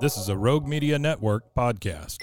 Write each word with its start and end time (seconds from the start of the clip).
This 0.00 0.16
is 0.16 0.28
a 0.28 0.36
Rogue 0.36 0.66
Media 0.66 0.98
Network 0.98 1.54
podcast. 1.56 2.16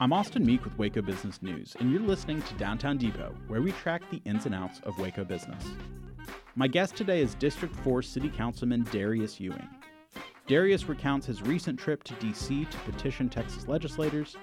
I'm 0.00 0.12
Austin 0.12 0.46
Meek 0.46 0.64
with 0.64 0.78
Waco 0.78 1.02
Business 1.02 1.42
News, 1.42 1.76
and 1.80 1.90
you're 1.90 2.00
listening 2.00 2.42
to 2.42 2.54
Downtown 2.54 2.96
Depot, 2.96 3.34
where 3.48 3.60
we 3.60 3.72
track 3.72 4.08
the 4.10 4.22
ins 4.24 4.46
and 4.46 4.54
outs 4.54 4.80
of 4.84 4.96
Waco 5.00 5.24
business. 5.24 5.64
My 6.54 6.68
guest 6.68 6.94
today 6.94 7.20
is 7.22 7.34
District 7.34 7.74
4 7.74 8.00
City 8.00 8.28
Councilman 8.28 8.84
Darius 8.92 9.40
Ewing. 9.40 9.68
Darius 10.46 10.84
recounts 10.84 11.26
his 11.26 11.42
recent 11.42 11.76
trip 11.76 12.04
to 12.04 12.14
D.C. 12.14 12.66
to 12.66 12.78
petition 12.78 13.28
Texas 13.28 13.66
legislators, 13.66 14.36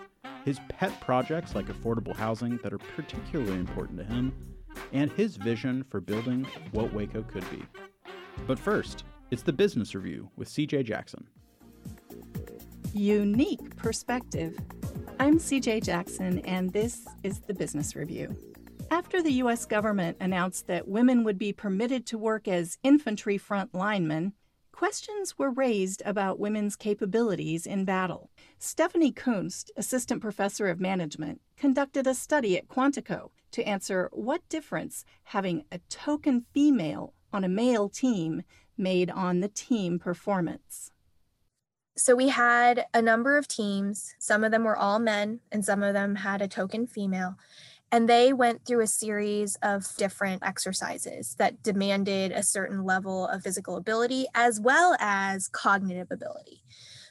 his 0.44 0.60
pet 0.68 1.00
projects 1.00 1.56
like 1.56 1.68
affordable 1.68 2.14
housing 2.14 2.58
that 2.58 2.74
are 2.74 2.78
particularly 2.78 3.58
important 3.58 3.98
to 4.00 4.04
him, 4.04 4.34
and 4.94 5.12
his 5.12 5.36
vision 5.36 5.84
for 5.90 6.00
building 6.02 6.46
what 6.72 6.94
Waco 6.94 7.24
could 7.24 7.50
be. 7.52 7.64
But 8.48 8.60
first, 8.60 9.04
it's 9.32 9.44
the 9.44 9.54
Business 9.54 9.94
Review 9.96 10.30
with 10.36 10.48
CJ 10.50 10.86
Jackson. 10.86 11.28
Unique 12.94 13.76
perspective. 13.76 14.58
I'm 15.20 15.38
CJ 15.38 15.84
Jackson, 15.84 16.40
and 16.40 16.72
this 16.72 17.06
is 17.24 17.40
the 17.42 17.54
Business 17.54 17.96
Review. 17.96 18.36
After 18.92 19.22
the 19.22 19.34
U.S. 19.34 19.66
government 19.66 20.18
announced 20.20 20.66
that 20.68 20.88
women 20.88 21.24
would 21.24 21.38
be 21.38 21.54
permitted 21.54 22.08
to 22.08 22.18
work 22.18 22.48
as 22.48 22.80
infantry 22.82 23.38
front 23.38 23.76
linemen, 23.76 24.34
questions 24.80 25.38
were 25.38 25.52
raised 25.52 26.02
about 26.06 26.40
women's 26.40 26.78
capabilities 26.78 27.68
in 27.68 27.84
battle. 27.84 28.30
Stephanie 28.60 29.12
Kunst, 29.12 29.70
assistant 29.76 30.22
professor 30.22 30.70
of 30.70 30.80
management, 30.80 31.42
conducted 31.58 32.08
a 32.08 32.14
study 32.14 32.58
at 32.58 32.70
Quantico 32.70 33.32
to 33.52 33.68
answer 33.68 34.10
what 34.14 34.48
difference 34.48 35.04
having 35.24 35.66
a 35.70 35.80
token 35.90 36.46
female 36.54 37.14
on 37.34 37.44
a 37.44 37.50
male 37.50 37.90
team 37.90 38.44
made 38.78 39.10
on 39.10 39.42
the 39.42 39.50
team 39.50 40.00
performance. 40.00 40.92
So 41.98 42.16
we 42.16 42.30
had 42.30 42.86
a 42.94 43.02
number 43.02 43.36
of 43.36 43.50
teams. 43.50 44.16
Some 44.18 44.46
of 44.46 44.52
them 44.52 44.64
were 44.64 44.78
all 44.78 45.00
men, 45.00 45.42
and 45.52 45.66
some 45.66 45.84
of 45.84 45.94
them 45.94 46.16
had 46.16 46.42
a 46.42 46.48
token 46.48 46.88
female. 46.88 47.36
And 47.92 48.08
they 48.08 48.34
went 48.34 48.66
through 48.66 48.82
a 48.82 48.88
series 48.88 49.58
of 49.64 49.96
different 49.98 50.44
exercises 50.44 51.36
that 51.40 51.64
demanded 51.64 52.32
a 52.32 52.44
certain 52.44 52.84
level 52.84 53.28
of 53.28 53.44
physical 53.44 53.78
ability 53.78 54.28
as 54.36 54.60
well 54.60 54.96
as 55.00 55.48
cognitive 55.48 56.08
ability. 56.12 56.64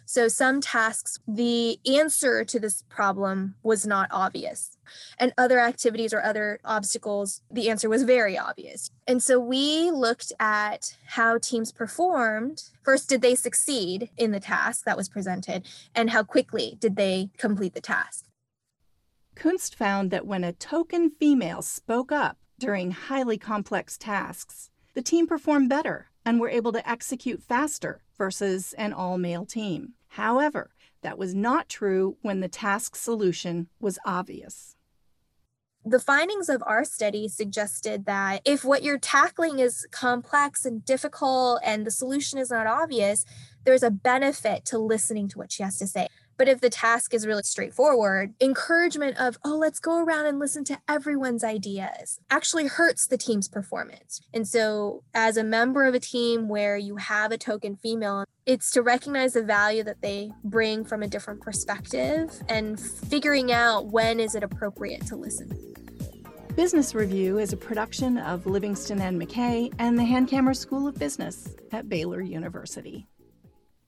So, 0.09 0.27
some 0.27 0.63
tasks, 0.63 1.19
the 1.29 1.79
answer 1.87 2.43
to 2.43 2.59
this 2.59 2.83
problem 2.89 3.57
was 3.63 3.87
not 3.87 4.09
obvious. 4.11 4.79
And 5.19 5.35
other 5.37 5.61
activities 5.61 6.15
or 6.15 6.23
other 6.23 6.61
obstacles, 6.65 7.43
the 7.51 7.69
answer 7.69 7.91
was 7.91 8.05
very 8.05 8.39
obvious. 8.39 8.91
And 9.07 9.23
so, 9.23 9.39
we 9.39 9.91
looked 9.91 10.33
at 10.41 10.97
how 11.09 11.37
teams 11.37 11.73
performed. 11.73 12.63
First, 12.83 13.11
did 13.11 13.21
they 13.21 13.35
succeed 13.35 14.09
in 14.17 14.31
the 14.31 14.41
task 14.41 14.87
that 14.87 14.97
was 14.97 15.11
presented? 15.11 15.69
And 15.95 16.09
how 16.09 16.23
quickly 16.23 16.79
did 16.81 16.97
they 16.97 17.29
complete 17.37 17.75
the 17.75 17.83
task? 17.83 18.28
Kunst 19.39 19.77
found 19.77 20.11
that 20.11 20.27
when 20.27 20.43
a 20.43 20.53
token 20.53 21.11
female 21.11 21.63
spoke 21.63 22.11
up 22.11 22.39
during 22.59 22.91
highly 22.91 23.39
complex 23.39 23.97
tasks, 23.97 24.69
the 24.95 25.03
team 25.03 25.29
performed 25.29 25.69
better 25.69 26.11
and 26.27 26.41
were 26.41 26.49
able 26.49 26.73
to 26.73 26.91
execute 26.91 27.41
faster 27.41 28.03
versus 28.19 28.73
an 28.73 28.93
all 28.93 29.17
male 29.17 29.47
team. 29.47 29.93
However, 30.09 30.73
that 31.03 31.19
was 31.19 31.37
not 31.37 31.69
true 31.69 32.17
when 32.21 32.41
the 32.41 32.49
task 32.49 32.97
solution 32.97 33.69
was 33.79 34.01
obvious. 34.05 34.75
The 35.85 36.01
findings 36.01 36.49
of 36.49 36.61
our 36.67 36.85
study 36.85 37.29
suggested 37.29 38.07
that 38.07 38.43
if 38.45 38.65
what 38.65 38.83
you're 38.83 38.99
tackling 38.99 39.61
is 39.61 39.87
complex 39.93 40.65
and 40.65 40.85
difficult 40.85 41.61
and 41.65 41.87
the 41.87 41.93
solution 41.93 42.41
is 42.41 42.51
not 42.51 42.67
obvious, 42.67 43.25
there's 43.65 43.85
a 43.85 43.91
benefit 43.91 44.65
to 44.67 44.79
listening 44.79 45.29
to 45.29 45.39
what 45.39 45.53
she 45.53 45.63
has 45.63 45.79
to 45.79 45.87
say. 45.87 46.09
But 46.39 46.49
if 46.49 46.61
the 46.61 46.71
task 46.71 47.13
is 47.13 47.27
really 47.27 47.43
straightforward, 47.43 48.33
encouragement 48.41 49.19
of, 49.19 49.37
oh, 49.45 49.57
let's 49.57 49.81
go 49.81 50.03
around 50.03 50.27
and 50.27 50.39
listen 50.39 50.65
to 50.65 50.79
everyone's 50.89 51.45
ideas 51.45 52.21
actually 52.31 52.69
hurts 52.69 53.07
the 53.07 53.19
team's 53.19 53.49
performance. 53.49 54.21
And 54.33 54.47
so, 54.47 55.03
as 55.15 55.37
a 55.37 55.45
member 55.45 55.85
of 55.85 55.95
a 55.95 56.01
team 56.01 56.49
where 56.49 56.77
you 56.77 56.97
have 56.97 57.33
a 57.33 57.39
token 57.39 57.77
female, 57.77 58.25
it's 58.47 58.71
to 58.73 58.83
recognize 58.83 59.33
the 59.33 59.43
value 59.43 59.83
that 59.83 60.01
they 60.01 60.31
bring 60.45 60.85
from 60.85 61.03
a 61.03 61.09
different 61.09 61.41
perspective 61.41 62.31
and 62.49 62.79
figuring 62.79 63.51
out 63.53 63.87
when 63.89 64.21
is 64.21 64.35
it 64.35 64.45
appropriate 64.45 65.07
to 65.07 65.17
listen. 65.17 65.51
Business 66.55 66.95
Review 66.95 67.39
is 67.39 67.53
a 67.53 67.57
production 67.57 68.19
of 68.19 68.47
Livingston 68.47 69.01
and 69.01 69.21
McKay 69.21 69.73
and 69.79 69.99
the 69.99 70.03
Hankamer 70.03 70.57
School 70.57 70.89
of 70.89 70.99
Business 70.99 71.55
at 71.73 71.89
Baylor 71.89 72.21
University. 72.21 73.07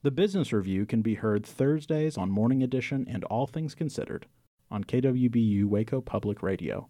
The 0.03 0.09
Business 0.09 0.51
Review 0.51 0.87
can 0.87 1.03
be 1.03 1.13
heard 1.13 1.45
Thursdays 1.45 2.17
on 2.17 2.31
Morning 2.31 2.63
Edition 2.63 3.05
and 3.07 3.23
All 3.25 3.45
Things 3.45 3.75
Considered 3.75 4.25
on 4.71 4.83
KWBU 4.83 5.65
Waco 5.65 6.01
Public 6.01 6.41
Radio. 6.41 6.89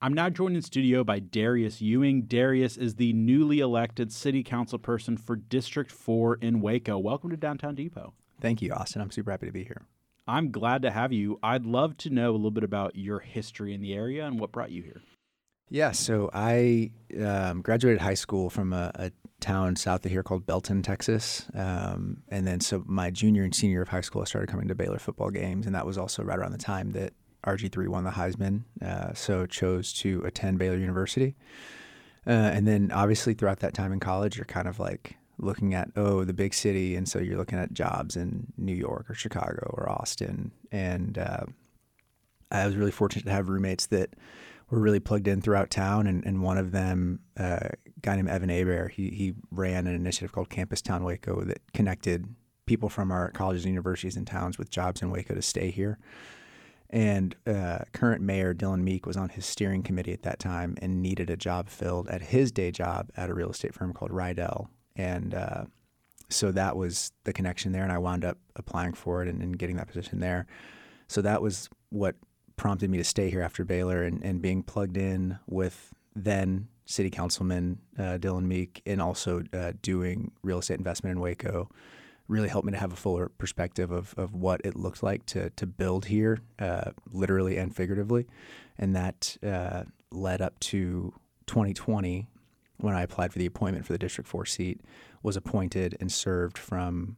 I'm 0.00 0.14
now 0.14 0.30
joined 0.30 0.56
in 0.56 0.62
studio 0.62 1.04
by 1.04 1.18
Darius 1.18 1.82
Ewing. 1.82 2.22
Darius 2.22 2.78
is 2.78 2.94
the 2.94 3.12
newly 3.12 3.60
elected 3.60 4.10
city 4.10 4.42
council 4.42 4.78
person 4.78 5.18
for 5.18 5.36
District 5.36 5.92
4 5.92 6.36
in 6.36 6.62
Waco. 6.62 6.96
Welcome 6.98 7.28
to 7.28 7.36
Downtown 7.36 7.74
Depot. 7.74 8.14
Thank 8.40 8.62
you, 8.62 8.72
Austin. 8.72 9.02
I'm 9.02 9.10
super 9.10 9.32
happy 9.32 9.44
to 9.44 9.52
be 9.52 9.64
here. 9.64 9.82
I'm 10.26 10.50
glad 10.50 10.80
to 10.80 10.90
have 10.90 11.12
you. 11.12 11.38
I'd 11.42 11.66
love 11.66 11.98
to 11.98 12.08
know 12.08 12.30
a 12.30 12.32
little 12.32 12.50
bit 12.50 12.64
about 12.64 12.96
your 12.96 13.18
history 13.18 13.74
in 13.74 13.82
the 13.82 13.92
area 13.92 14.26
and 14.26 14.40
what 14.40 14.50
brought 14.50 14.70
you 14.70 14.80
here. 14.82 15.02
Yeah, 15.70 15.92
so 15.92 16.28
I 16.34 16.90
um, 17.24 17.62
graduated 17.62 18.00
high 18.00 18.14
school 18.14 18.50
from 18.50 18.72
a, 18.72 18.90
a, 18.96 19.12
town 19.40 19.74
south 19.74 20.04
of 20.04 20.10
here 20.10 20.22
called 20.22 20.44
Belton, 20.44 20.82
Texas. 20.82 21.46
Um, 21.54 22.22
and 22.28 22.46
then, 22.46 22.60
so 22.60 22.84
my 22.86 23.10
junior 23.10 23.42
and 23.42 23.54
senior 23.54 23.80
of 23.80 23.88
high 23.88 24.02
school, 24.02 24.20
I 24.20 24.26
started 24.26 24.50
coming 24.50 24.68
to 24.68 24.74
Baylor 24.74 24.98
football 24.98 25.30
games. 25.30 25.64
And 25.64 25.74
that 25.74 25.86
was 25.86 25.96
also 25.96 26.22
right 26.22 26.38
around 26.38 26.52
the 26.52 26.58
time 26.58 26.90
that 26.90 27.14
RG3 27.46 27.88
won 27.88 28.04
the 28.04 28.10
Heisman. 28.10 28.64
Uh, 28.84 29.14
so 29.14 29.46
chose 29.46 29.94
to 29.94 30.22
attend 30.26 30.58
Baylor 30.58 30.76
University. 30.76 31.36
Uh, 32.26 32.32
and 32.32 32.68
then, 32.68 32.92
obviously, 32.92 33.32
throughout 33.32 33.60
that 33.60 33.72
time 33.72 33.94
in 33.94 34.00
college, 34.00 34.36
you're 34.36 34.44
kind 34.44 34.68
of 34.68 34.78
like 34.78 35.16
looking 35.38 35.72
at, 35.72 35.88
oh, 35.96 36.24
the 36.24 36.34
big 36.34 36.52
city. 36.52 36.94
And 36.96 37.08
so 37.08 37.18
you're 37.18 37.38
looking 37.38 37.58
at 37.58 37.72
jobs 37.72 38.16
in 38.16 38.52
New 38.58 38.74
York 38.74 39.08
or 39.08 39.14
Chicago 39.14 39.70
or 39.72 39.88
Austin. 39.88 40.50
And 40.70 41.16
uh, 41.16 41.44
I 42.50 42.66
was 42.66 42.76
really 42.76 42.90
fortunate 42.90 43.24
to 43.24 43.32
have 43.32 43.48
roommates 43.48 43.86
that 43.86 44.10
were 44.70 44.80
really 44.80 45.00
plugged 45.00 45.28
in 45.28 45.40
throughout 45.40 45.70
town, 45.70 46.06
and, 46.06 46.24
and 46.24 46.42
one 46.42 46.56
of 46.56 46.70
them, 46.70 47.20
uh, 47.38 47.58
a 47.62 48.00
guy 48.02 48.16
named 48.16 48.28
Evan 48.28 48.50
Aber, 48.50 48.88
he, 48.88 49.10
he 49.10 49.34
ran 49.50 49.86
an 49.86 49.94
initiative 49.94 50.32
called 50.32 50.48
Campus 50.48 50.80
Town 50.80 51.04
Waco 51.04 51.42
that 51.44 51.60
connected 51.74 52.34
people 52.66 52.88
from 52.88 53.10
our 53.10 53.30
colleges 53.32 53.64
and 53.64 53.72
universities 53.72 54.16
and 54.16 54.26
towns 54.26 54.58
with 54.58 54.70
jobs 54.70 55.02
in 55.02 55.10
Waco 55.10 55.34
to 55.34 55.42
stay 55.42 55.70
here. 55.70 55.98
And 56.88 57.36
uh, 57.46 57.80
current 57.92 58.22
mayor 58.22 58.54
Dillon 58.54 58.82
Meek 58.82 59.06
was 59.06 59.16
on 59.16 59.28
his 59.28 59.46
steering 59.46 59.82
committee 59.82 60.12
at 60.12 60.22
that 60.22 60.38
time 60.38 60.76
and 60.80 61.02
needed 61.02 61.30
a 61.30 61.36
job 61.36 61.68
filled 61.68 62.08
at 62.08 62.22
his 62.22 62.50
day 62.50 62.70
job 62.70 63.10
at 63.16 63.30
a 63.30 63.34
real 63.34 63.50
estate 63.50 63.74
firm 63.74 63.92
called 63.92 64.10
Rydell. 64.10 64.68
And 64.96 65.34
uh, 65.34 65.64
so 66.28 66.52
that 66.52 66.76
was 66.76 67.12
the 67.24 67.32
connection 67.32 67.72
there, 67.72 67.82
and 67.82 67.92
I 67.92 67.98
wound 67.98 68.24
up 68.24 68.38
applying 68.56 68.94
for 68.94 69.22
it 69.22 69.28
and, 69.28 69.42
and 69.42 69.58
getting 69.58 69.76
that 69.76 69.88
position 69.88 70.20
there. 70.20 70.46
So 71.08 71.22
that 71.22 71.42
was 71.42 71.68
what 71.90 72.14
prompted 72.60 72.90
me 72.90 72.98
to 72.98 73.04
stay 73.04 73.30
here 73.30 73.40
after 73.40 73.64
Baylor 73.64 74.02
and, 74.02 74.22
and 74.22 74.42
being 74.42 74.62
plugged 74.62 74.98
in 74.98 75.38
with 75.46 75.94
then 76.14 76.68
City 76.84 77.08
Councilman 77.08 77.78
uh, 77.98 78.18
Dillon 78.18 78.46
Meek 78.46 78.82
and 78.84 79.00
also 79.00 79.42
uh, 79.54 79.72
doing 79.80 80.30
real 80.42 80.58
estate 80.58 80.76
investment 80.76 81.16
in 81.16 81.22
Waco 81.22 81.70
really 82.28 82.50
helped 82.50 82.66
me 82.66 82.72
to 82.72 82.78
have 82.78 82.92
a 82.92 82.96
fuller 82.96 83.30
perspective 83.38 83.90
of, 83.90 84.12
of 84.18 84.34
what 84.34 84.60
it 84.62 84.76
looked 84.76 85.02
like 85.02 85.24
to, 85.24 85.48
to 85.48 85.64
build 85.64 86.04
here, 86.04 86.40
uh, 86.58 86.90
literally 87.10 87.56
and 87.56 87.74
figuratively. 87.74 88.26
And 88.78 88.94
that 88.94 89.38
uh, 89.42 89.84
led 90.10 90.42
up 90.42 90.60
to 90.60 91.14
2020 91.46 92.28
when 92.76 92.94
I 92.94 93.00
applied 93.00 93.32
for 93.32 93.38
the 93.38 93.46
appointment 93.46 93.86
for 93.86 93.94
the 93.94 93.98
District 93.98 94.28
4 94.28 94.44
seat, 94.44 94.82
was 95.22 95.34
appointed 95.34 95.96
and 95.98 96.12
served 96.12 96.58
from 96.58 97.16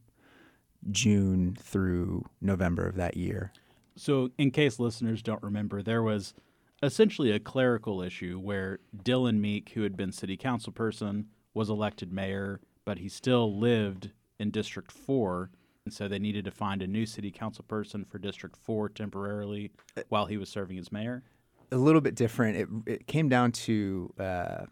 June 0.92 1.56
through 1.60 2.26
November 2.40 2.86
of 2.86 2.94
that 2.94 3.16
year. 3.16 3.52
So, 3.96 4.30
in 4.38 4.50
case 4.50 4.78
listeners 4.78 5.22
don't 5.22 5.42
remember, 5.42 5.82
there 5.82 6.02
was 6.02 6.34
essentially 6.82 7.30
a 7.30 7.38
clerical 7.38 8.02
issue 8.02 8.38
where 8.38 8.80
Dillon 9.02 9.40
Meek, 9.40 9.70
who 9.70 9.82
had 9.82 9.96
been 9.96 10.12
city 10.12 10.36
council 10.36 10.72
person, 10.72 11.28
was 11.54 11.70
elected 11.70 12.12
mayor, 12.12 12.60
but 12.84 12.98
he 12.98 13.08
still 13.08 13.56
lived 13.58 14.10
in 14.38 14.50
District 14.50 14.90
4. 14.90 15.50
And 15.84 15.92
so 15.92 16.08
they 16.08 16.18
needed 16.18 16.44
to 16.44 16.50
find 16.50 16.82
a 16.82 16.86
new 16.86 17.06
city 17.06 17.30
council 17.30 17.64
person 17.66 18.04
for 18.04 18.18
District 18.18 18.56
4 18.56 18.88
temporarily 18.90 19.72
while 20.08 20.26
he 20.26 20.36
was 20.36 20.48
serving 20.48 20.78
as 20.78 20.92
mayor. 20.92 21.22
A 21.70 21.76
little 21.76 22.00
bit 22.00 22.14
different. 22.14 22.56
It, 22.56 22.68
it 22.86 23.06
came 23.06 23.28
down 23.28 23.52
to 23.52 24.12
uh, 24.18 24.64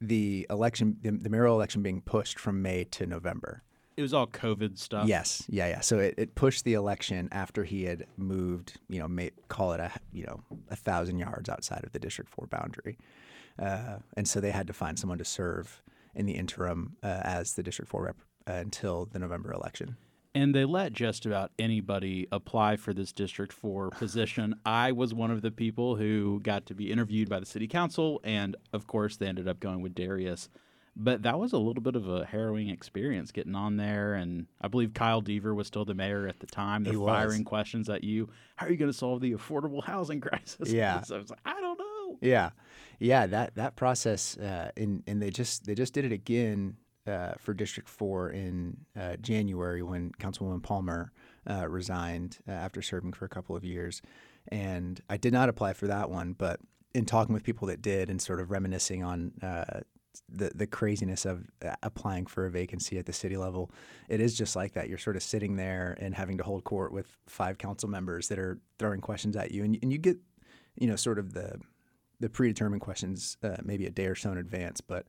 the 0.00 0.46
election, 0.50 0.98
the, 1.00 1.10
the 1.10 1.30
mayoral 1.30 1.54
election 1.54 1.82
being 1.82 2.00
pushed 2.00 2.38
from 2.38 2.62
May 2.62 2.84
to 2.84 3.06
November. 3.06 3.62
It 3.98 4.02
was 4.02 4.14
all 4.14 4.28
COVID 4.28 4.78
stuff. 4.78 5.08
Yes, 5.08 5.42
yeah, 5.48 5.66
yeah. 5.66 5.80
So 5.80 5.98
it, 5.98 6.14
it 6.16 6.36
pushed 6.36 6.62
the 6.62 6.74
election 6.74 7.28
after 7.32 7.64
he 7.64 7.82
had 7.82 8.06
moved, 8.16 8.78
you 8.88 9.00
know, 9.00 9.08
may, 9.08 9.32
call 9.48 9.72
it 9.72 9.80
a 9.80 9.90
you 10.12 10.24
know 10.24 10.40
a 10.70 10.76
thousand 10.76 11.18
yards 11.18 11.48
outside 11.48 11.82
of 11.82 11.90
the 11.90 11.98
District 11.98 12.30
Four 12.30 12.46
boundary, 12.46 12.96
uh, 13.58 13.96
and 14.16 14.28
so 14.28 14.38
they 14.38 14.52
had 14.52 14.68
to 14.68 14.72
find 14.72 14.96
someone 14.96 15.18
to 15.18 15.24
serve 15.24 15.82
in 16.14 16.26
the 16.26 16.34
interim 16.34 16.94
uh, 17.02 17.22
as 17.24 17.54
the 17.54 17.62
District 17.64 17.90
Four 17.90 18.04
rep 18.04 18.16
uh, 18.46 18.52
until 18.52 19.06
the 19.06 19.18
November 19.18 19.52
election. 19.52 19.96
And 20.32 20.54
they 20.54 20.64
let 20.64 20.92
just 20.92 21.26
about 21.26 21.50
anybody 21.58 22.28
apply 22.30 22.76
for 22.76 22.94
this 22.94 23.12
District 23.12 23.52
4 23.52 23.90
position. 23.98 24.54
I 24.64 24.92
was 24.92 25.12
one 25.12 25.32
of 25.32 25.42
the 25.42 25.50
people 25.50 25.96
who 25.96 26.38
got 26.44 26.66
to 26.66 26.74
be 26.74 26.92
interviewed 26.92 27.28
by 27.28 27.40
the 27.40 27.46
city 27.46 27.66
council, 27.66 28.20
and 28.22 28.54
of 28.72 28.86
course, 28.86 29.16
they 29.16 29.26
ended 29.26 29.48
up 29.48 29.58
going 29.58 29.82
with 29.82 29.96
Darius. 29.96 30.48
But 31.00 31.22
that 31.22 31.38
was 31.38 31.52
a 31.52 31.58
little 31.58 31.82
bit 31.82 31.94
of 31.94 32.08
a 32.08 32.26
harrowing 32.26 32.68
experience 32.68 33.30
getting 33.30 33.54
on 33.54 33.76
there. 33.76 34.14
And 34.14 34.46
I 34.60 34.66
believe 34.66 34.94
Kyle 34.94 35.22
Deaver 35.22 35.54
was 35.54 35.68
still 35.68 35.84
the 35.84 35.94
mayor 35.94 36.26
at 36.26 36.40
the 36.40 36.46
time. 36.46 36.82
They're 36.82 36.94
firing 36.94 37.44
questions 37.44 37.88
at 37.88 38.02
you. 38.02 38.28
How 38.56 38.66
are 38.66 38.70
you 38.70 38.76
going 38.76 38.90
to 38.90 38.96
solve 38.96 39.20
the 39.20 39.32
affordable 39.32 39.84
housing 39.84 40.20
crisis? 40.22 40.70
Yeah. 40.70 41.02
so 41.02 41.14
I 41.14 41.18
was 41.18 41.30
like, 41.30 41.38
I 41.44 41.60
don't 41.60 41.78
know. 41.78 42.18
Yeah, 42.20 42.50
yeah. 42.98 43.26
That 43.26 43.54
that 43.54 43.76
process, 43.76 44.36
uh, 44.38 44.72
and 44.76 45.02
and 45.06 45.22
they 45.22 45.30
just 45.30 45.66
they 45.66 45.74
just 45.74 45.94
did 45.94 46.04
it 46.04 46.12
again 46.12 46.76
uh, 47.06 47.32
for 47.38 47.54
District 47.54 47.88
Four 47.88 48.30
in 48.30 48.78
uh, 48.98 49.16
January 49.16 49.82
when 49.82 50.10
Councilwoman 50.18 50.62
Palmer 50.62 51.12
uh, 51.48 51.68
resigned 51.68 52.38
uh, 52.48 52.52
after 52.52 52.82
serving 52.82 53.12
for 53.12 53.24
a 53.24 53.28
couple 53.28 53.54
of 53.54 53.64
years, 53.64 54.02
and 54.48 55.00
I 55.08 55.16
did 55.16 55.32
not 55.32 55.48
apply 55.48 55.74
for 55.74 55.86
that 55.86 56.10
one, 56.10 56.32
but 56.32 56.60
in 56.94 57.04
talking 57.04 57.34
with 57.34 57.44
people 57.44 57.68
that 57.68 57.82
did 57.82 58.10
and 58.10 58.20
sort 58.20 58.40
of 58.40 58.50
reminiscing 58.50 59.04
on 59.04 59.32
uh, 59.42 59.80
the 60.28 60.50
the 60.54 60.66
craziness 60.66 61.24
of 61.24 61.44
uh, 61.64 61.74
applying 61.82 62.26
for 62.26 62.46
a 62.46 62.50
vacancy 62.50 62.98
at 62.98 63.06
the 63.06 63.12
city 63.12 63.36
level, 63.36 63.70
it 64.08 64.20
is 64.20 64.36
just 64.36 64.56
like 64.56 64.72
that. 64.74 64.88
You're 64.88 64.98
sort 64.98 65.16
of 65.16 65.22
sitting 65.22 65.56
there 65.56 65.96
and 66.00 66.14
having 66.14 66.38
to 66.38 66.44
hold 66.44 66.64
court 66.64 66.92
with 66.92 67.06
five 67.26 67.58
council 67.58 67.88
members 67.88 68.28
that 68.28 68.38
are 68.38 68.58
throwing 68.78 69.00
questions 69.00 69.36
at 69.36 69.50
you, 69.52 69.64
and 69.64 69.78
and 69.82 69.92
you 69.92 69.98
get, 69.98 70.18
you 70.76 70.86
know, 70.86 70.96
sort 70.96 71.18
of 71.18 71.34
the 71.34 71.60
the 72.20 72.28
predetermined 72.28 72.82
questions 72.82 73.36
uh, 73.42 73.56
maybe 73.62 73.86
a 73.86 73.90
day 73.90 74.06
or 74.06 74.14
so 74.14 74.32
in 74.32 74.38
advance, 74.38 74.80
but 74.80 75.06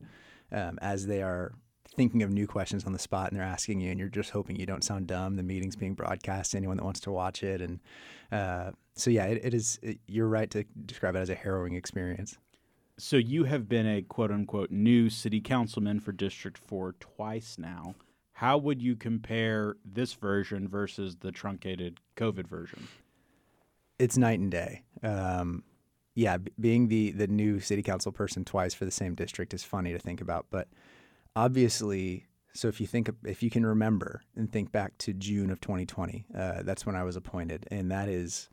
um, 0.52 0.78
as 0.80 1.06
they 1.06 1.22
are 1.22 1.52
thinking 1.96 2.22
of 2.22 2.30
new 2.30 2.46
questions 2.46 2.84
on 2.84 2.92
the 2.92 2.98
spot 2.98 3.30
and 3.30 3.38
they're 3.38 3.46
asking 3.46 3.80
you 3.80 3.90
and 3.90 3.98
you're 3.98 4.08
just 4.08 4.30
hoping 4.30 4.56
you 4.56 4.66
don't 4.66 4.84
sound 4.84 5.06
dumb 5.06 5.34
the 5.34 5.42
meeting's 5.42 5.74
being 5.74 5.94
broadcast 5.94 6.52
to 6.52 6.56
anyone 6.56 6.76
that 6.76 6.84
wants 6.84 7.00
to 7.00 7.10
watch 7.10 7.42
it 7.42 7.60
and 7.60 7.80
uh, 8.30 8.70
so 8.94 9.10
yeah 9.10 9.24
it, 9.24 9.44
it 9.44 9.54
is 9.54 9.78
it, 9.82 9.98
you're 10.06 10.28
right 10.28 10.50
to 10.50 10.64
describe 10.86 11.16
it 11.16 11.18
as 11.18 11.30
a 11.30 11.34
harrowing 11.34 11.74
experience 11.74 12.38
so 13.00 13.16
you 13.16 13.44
have 13.44 13.68
been 13.68 13.86
a 13.86 14.02
quote 14.02 14.30
unquote 14.30 14.70
new 14.70 15.08
city 15.10 15.40
councilman 15.40 16.00
for 16.00 16.12
District 16.12 16.58
4 16.58 16.94
twice 17.00 17.56
now. 17.58 17.94
How 18.32 18.56
would 18.56 18.80
you 18.80 18.96
compare 18.96 19.76
this 19.84 20.14
version 20.14 20.68
versus 20.68 21.16
the 21.16 21.32
truncated 21.32 22.00
COVID 22.16 22.46
version? 22.46 22.88
It's 23.98 24.16
night 24.16 24.38
and 24.38 24.50
day. 24.50 24.84
Um, 25.02 25.62
yeah, 26.14 26.38
b- 26.38 26.52
being 26.58 26.88
the 26.88 27.10
the 27.12 27.26
new 27.26 27.60
city 27.60 27.82
council 27.82 28.12
person 28.12 28.44
twice 28.44 28.74
for 28.74 28.84
the 28.84 28.90
same 28.90 29.14
district 29.14 29.54
is 29.54 29.62
funny 29.62 29.92
to 29.92 29.98
think 29.98 30.20
about, 30.20 30.46
but 30.50 30.68
obviously, 31.36 32.26
so 32.54 32.68
if 32.68 32.80
you 32.80 32.86
think 32.86 33.10
if 33.24 33.42
you 33.42 33.50
can 33.50 33.64
remember 33.64 34.22
and 34.36 34.50
think 34.50 34.72
back 34.72 34.96
to 34.98 35.12
June 35.12 35.50
of 35.50 35.60
2020, 35.60 36.26
uh, 36.36 36.62
that's 36.62 36.86
when 36.86 36.96
I 36.96 37.04
was 37.04 37.16
appointed, 37.16 37.66
and 37.70 37.90
that 37.90 38.08
is, 38.08 38.48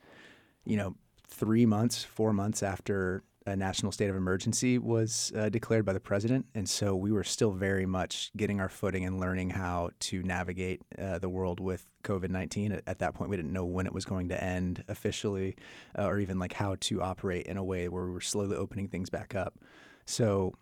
you 0.65 0.77
know, 0.77 0.95
three 1.27 1.65
months, 1.65 2.03
four 2.03 2.33
months 2.33 2.61
after 2.61 3.23
a 3.47 3.55
national 3.55 3.93
state 3.93 4.09
of 4.09 4.15
emergency 4.15 4.77
was 4.77 5.31
uh, 5.35 5.47
declared 5.47 5.85
by 5.85 5.93
the 5.93 6.01
president. 6.01 6.45
And 6.53 6.69
so 6.69 6.95
we 6.95 7.13
were 7.13 7.23
still 7.23 7.51
very 7.51 7.85
much 7.85 8.29
getting 8.35 8.59
our 8.59 8.67
footing 8.67 9.05
and 9.05 9.21
learning 9.21 9.51
how 9.51 9.91
to 10.01 10.21
navigate 10.21 10.81
uh, 11.01 11.19
the 11.19 11.29
world 11.29 11.61
with 11.61 11.87
COVID 12.03 12.29
19. 12.29 12.73
At, 12.73 12.83
at, 12.87 12.99
that 12.99 13.13
point, 13.13 13.29
we 13.29 13.37
didn't 13.37 13.53
know 13.53 13.63
when 13.63 13.87
it 13.87 13.93
was 13.93 14.03
going 14.03 14.27
to 14.29 14.43
end 14.43 14.83
officially 14.89 15.55
uh, 15.97 16.05
or 16.05 16.19
even 16.19 16.39
like 16.39 16.51
how 16.51 16.75
to 16.81 17.01
operate 17.01 17.45
in 17.45 17.55
a 17.55 17.63
way 17.63 17.87
where 17.87 18.05
we 18.05 18.11
were 18.11 18.21
slowly 18.21 18.57
opening 18.57 18.89
things 18.89 19.09
back 19.09 19.33
up. 19.33 19.55
So 20.05 20.53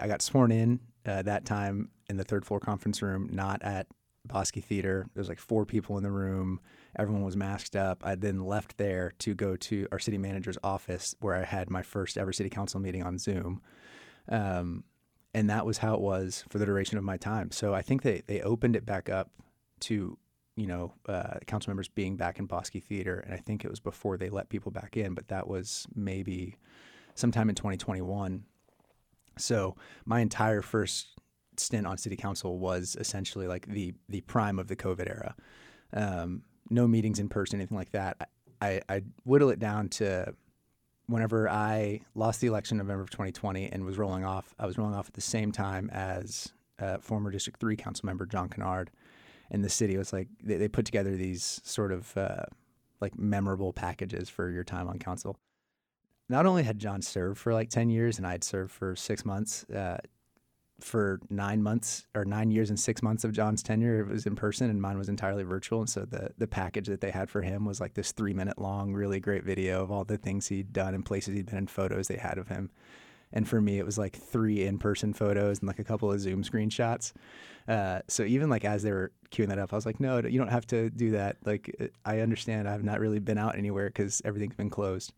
I 0.00 0.08
got 0.08 0.22
sworn 0.22 0.50
in 0.50 0.80
uh, 1.04 1.20
that 1.22 1.44
time 1.44 1.90
in 2.08 2.16
the 2.16 2.24
third 2.24 2.46
floor 2.46 2.60
conference 2.60 3.02
room, 3.02 3.28
not 3.30 3.62
at 3.62 3.86
Bosque 4.24 4.56
Theater. 4.56 5.06
There 5.14 5.20
was 5.20 5.28
like 5.28 5.40
four 5.40 5.66
people 5.66 5.96
in 5.96 6.02
the 6.02 6.10
room. 6.10 6.60
Everyone 6.96 7.24
was 7.24 7.36
masked 7.36 7.76
up. 7.76 8.02
I 8.04 8.14
then 8.14 8.44
left 8.44 8.78
there 8.78 9.12
to 9.20 9.34
go 9.34 9.56
to 9.56 9.88
our 9.90 9.98
city 9.98 10.18
manager's 10.18 10.58
office 10.62 11.14
where 11.20 11.34
I 11.34 11.44
had 11.44 11.70
my 11.70 11.82
first 11.82 12.16
ever 12.16 12.32
city 12.32 12.50
council 12.50 12.80
meeting 12.80 13.02
on 13.02 13.18
Zoom. 13.18 13.62
Um, 14.28 14.84
and 15.34 15.48
that 15.50 15.66
was 15.66 15.78
how 15.78 15.94
it 15.94 16.00
was 16.00 16.44
for 16.48 16.58
the 16.58 16.66
duration 16.66 16.98
of 16.98 17.04
my 17.04 17.16
time. 17.16 17.50
So 17.50 17.74
I 17.74 17.82
think 17.82 18.02
they, 18.02 18.22
they 18.26 18.42
opened 18.42 18.76
it 18.76 18.84
back 18.84 19.08
up 19.08 19.30
to, 19.80 20.18
you 20.56 20.66
know, 20.66 20.92
uh, 21.08 21.38
council 21.46 21.70
members 21.70 21.88
being 21.88 22.16
back 22.16 22.38
in 22.38 22.46
Bosque 22.46 22.74
Theater. 22.74 23.20
And 23.20 23.34
I 23.34 23.38
think 23.38 23.64
it 23.64 23.70
was 23.70 23.80
before 23.80 24.16
they 24.16 24.28
let 24.28 24.50
people 24.50 24.70
back 24.70 24.96
in, 24.96 25.14
but 25.14 25.28
that 25.28 25.48
was 25.48 25.86
maybe 25.94 26.56
sometime 27.14 27.48
in 27.48 27.54
2021. 27.54 28.44
So 29.38 29.76
my 30.04 30.20
entire 30.20 30.60
first 30.60 31.08
stint 31.56 31.86
on 31.86 31.98
city 31.98 32.16
council 32.16 32.58
was 32.58 32.96
essentially 32.98 33.46
like 33.46 33.66
the 33.66 33.94
the 34.08 34.20
prime 34.22 34.58
of 34.58 34.68
the 34.68 34.76
COVID 34.76 35.08
era. 35.08 35.34
Um, 35.92 36.42
no 36.70 36.88
meetings 36.88 37.18
in 37.18 37.28
person, 37.28 37.60
anything 37.60 37.76
like 37.76 37.92
that. 37.92 38.30
I, 38.60 38.80
I 38.88 39.02
whittle 39.24 39.50
it 39.50 39.58
down 39.58 39.88
to 39.90 40.34
whenever 41.06 41.48
I 41.48 42.00
lost 42.14 42.40
the 42.40 42.46
election 42.46 42.76
in 42.76 42.86
November 42.86 43.02
of 43.02 43.10
2020 43.10 43.70
and 43.70 43.84
was 43.84 43.98
rolling 43.98 44.24
off, 44.24 44.54
I 44.58 44.66
was 44.66 44.78
rolling 44.78 44.94
off 44.94 45.08
at 45.08 45.14
the 45.14 45.20
same 45.20 45.52
time 45.52 45.90
as 45.92 46.52
uh, 46.78 46.98
former 46.98 47.30
District 47.30 47.60
3 47.60 47.76
council 47.76 48.06
member 48.06 48.24
John 48.24 48.48
Kinnaird. 48.48 48.88
And 49.50 49.62
the 49.62 49.68
city 49.68 49.96
was 49.96 50.12
like, 50.12 50.28
they, 50.42 50.56
they 50.56 50.68
put 50.68 50.86
together 50.86 51.14
these 51.16 51.60
sort 51.64 51.92
of 51.92 52.16
uh, 52.16 52.44
like 53.00 53.18
memorable 53.18 53.72
packages 53.72 54.28
for 54.28 54.48
your 54.48 54.64
time 54.64 54.88
on 54.88 54.98
council. 54.98 55.36
Not 56.28 56.46
only 56.46 56.62
had 56.62 56.78
John 56.78 57.02
served 57.02 57.38
for 57.38 57.52
like 57.52 57.68
10 57.68 57.90
years 57.90 58.16
and 58.16 58.26
I 58.26 58.32
had 58.32 58.44
served 58.44 58.70
for 58.70 58.96
six 58.96 59.24
months, 59.24 59.64
uh, 59.64 59.98
for 60.82 61.20
nine 61.30 61.62
months 61.62 62.06
or 62.14 62.24
nine 62.24 62.50
years 62.50 62.70
and 62.70 62.78
six 62.78 63.02
months 63.02 63.24
of 63.24 63.32
John's 63.32 63.62
tenure, 63.62 64.00
it 64.00 64.08
was 64.08 64.26
in 64.26 64.36
person, 64.36 64.68
and 64.70 64.80
mine 64.80 64.98
was 64.98 65.08
entirely 65.08 65.44
virtual. 65.44 65.80
And 65.80 65.88
so 65.88 66.04
the 66.04 66.30
the 66.38 66.46
package 66.46 66.88
that 66.88 67.00
they 67.00 67.10
had 67.10 67.30
for 67.30 67.42
him 67.42 67.64
was 67.64 67.80
like 67.80 67.94
this 67.94 68.12
three 68.12 68.34
minute 68.34 68.58
long, 68.58 68.92
really 68.92 69.20
great 69.20 69.44
video 69.44 69.82
of 69.82 69.90
all 69.90 70.04
the 70.04 70.18
things 70.18 70.48
he'd 70.48 70.72
done 70.72 70.94
and 70.94 71.04
places 71.04 71.34
he'd 71.34 71.46
been 71.46 71.58
in, 71.58 71.66
photos 71.66 72.08
they 72.08 72.16
had 72.16 72.38
of 72.38 72.48
him. 72.48 72.70
And 73.32 73.48
for 73.48 73.60
me, 73.60 73.78
it 73.78 73.86
was 73.86 73.96
like 73.96 74.14
three 74.14 74.64
in 74.64 74.78
person 74.78 75.14
photos 75.14 75.60
and 75.60 75.66
like 75.66 75.78
a 75.78 75.84
couple 75.84 76.12
of 76.12 76.20
Zoom 76.20 76.42
screenshots. 76.42 77.12
Uh, 77.66 78.00
so 78.08 78.24
even 78.24 78.50
like 78.50 78.64
as 78.64 78.82
they 78.82 78.92
were 78.92 79.12
queuing 79.30 79.48
that 79.48 79.58
up, 79.58 79.72
I 79.72 79.76
was 79.76 79.86
like, 79.86 80.00
no, 80.00 80.18
you 80.18 80.38
don't 80.38 80.48
have 80.48 80.66
to 80.66 80.90
do 80.90 81.12
that. 81.12 81.36
Like 81.44 81.74
uh, 81.80 81.86
I 82.04 82.20
understand 82.20 82.68
I've 82.68 82.84
not 82.84 83.00
really 83.00 83.20
been 83.20 83.38
out 83.38 83.56
anywhere 83.56 83.86
because 83.86 84.20
everything's 84.24 84.56
been 84.56 84.70
closed. 84.70 85.12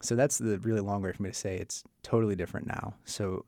So 0.00 0.14
that's 0.14 0.38
the 0.38 0.58
really 0.58 0.80
long 0.80 1.02
way 1.02 1.12
for 1.12 1.22
me 1.22 1.30
to 1.30 1.34
say 1.34 1.56
it's 1.56 1.82
totally 2.02 2.36
different 2.36 2.66
now. 2.66 2.94
So 3.04 3.46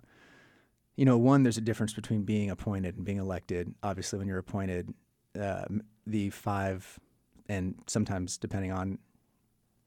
you 0.97 1.05
know, 1.05 1.19
one, 1.19 1.43
there's 1.43 1.59
a 1.59 1.63
difference 1.63 1.93
between 1.93 2.23
being 2.23 2.51
appointed 2.51 2.97
and 2.97 3.05
being 3.05 3.19
elected. 3.19 3.75
Obviously, 3.83 4.19
when 4.19 4.27
you're 4.27 4.39
appointed, 4.39 4.93
uh, 5.39 5.65
the 6.07 6.31
five, 6.31 6.99
and 7.49 7.75
sometimes 7.87 8.39
depending 8.39 8.73
on 8.73 8.99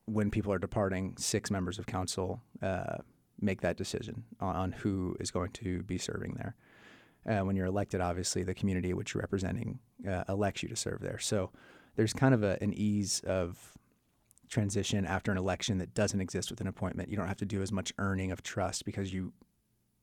when 0.05 0.29
people 0.29 0.53
are 0.53 0.59
departing, 0.59 1.15
six 1.17 1.49
members 1.51 1.79
of 1.79 1.87
council 1.87 2.41
uh, 2.61 2.97
make 3.41 3.61
that 3.61 3.77
decision 3.77 4.23
on, 4.39 4.55
on, 4.55 4.71
who 4.71 5.15
is 5.19 5.31
going 5.31 5.51
to 5.51 5.81
be 5.83 5.97
serving 5.97 6.35
there. 6.35 6.55
Uh, 7.27 7.43
when 7.45 7.55
you're 7.55 7.65
elected, 7.65 8.01
obviously, 8.01 8.43
the 8.43 8.53
community 8.53 8.93
which 8.93 9.13
you're 9.13 9.21
representing 9.21 9.79
uh, 10.07 10.23
elects 10.29 10.63
you 10.63 10.69
to 10.69 10.75
serve 10.75 11.01
there. 11.01 11.19
So 11.19 11.51
there's 11.95 12.13
kind 12.13 12.33
of 12.33 12.43
a, 12.43 12.57
an 12.61 12.73
ease 12.73 13.21
of 13.25 13.77
transition 14.47 15.05
after 15.05 15.31
an 15.31 15.37
election 15.37 15.77
that 15.79 15.93
doesn't 15.93 16.21
exist 16.21 16.49
with 16.49 16.61
an 16.61 16.67
appointment. 16.67 17.09
You 17.09 17.17
don't 17.17 17.27
have 17.27 17.37
to 17.37 17.45
do 17.45 17.61
as 17.61 17.71
much 17.71 17.93
earning 17.97 18.31
of 18.31 18.41
trust 18.41 18.85
because 18.85 19.13
you 19.13 19.33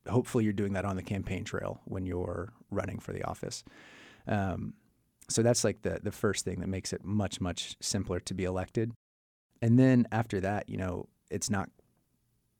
hopefully 0.08 0.44
you're 0.44 0.52
doing 0.52 0.72
that 0.74 0.84
on 0.84 0.96
the 0.96 1.02
campaign 1.02 1.44
trail 1.44 1.80
when 1.84 2.06
you're 2.06 2.52
running 2.70 2.98
for 2.98 3.12
the 3.12 3.24
office. 3.24 3.64
Um, 4.26 4.74
so 5.28 5.42
that's 5.42 5.64
like 5.64 5.82
the 5.82 6.00
the 6.02 6.12
first 6.12 6.44
thing 6.44 6.60
that 6.60 6.68
makes 6.68 6.92
it 6.92 7.04
much 7.04 7.40
much 7.40 7.76
simpler 7.80 8.20
to 8.20 8.34
be 8.34 8.44
elected. 8.44 8.92
And 9.62 9.78
then 9.78 10.06
after 10.12 10.40
that, 10.40 10.68
you 10.68 10.76
know, 10.76 11.08
it's 11.30 11.50
not 11.50 11.70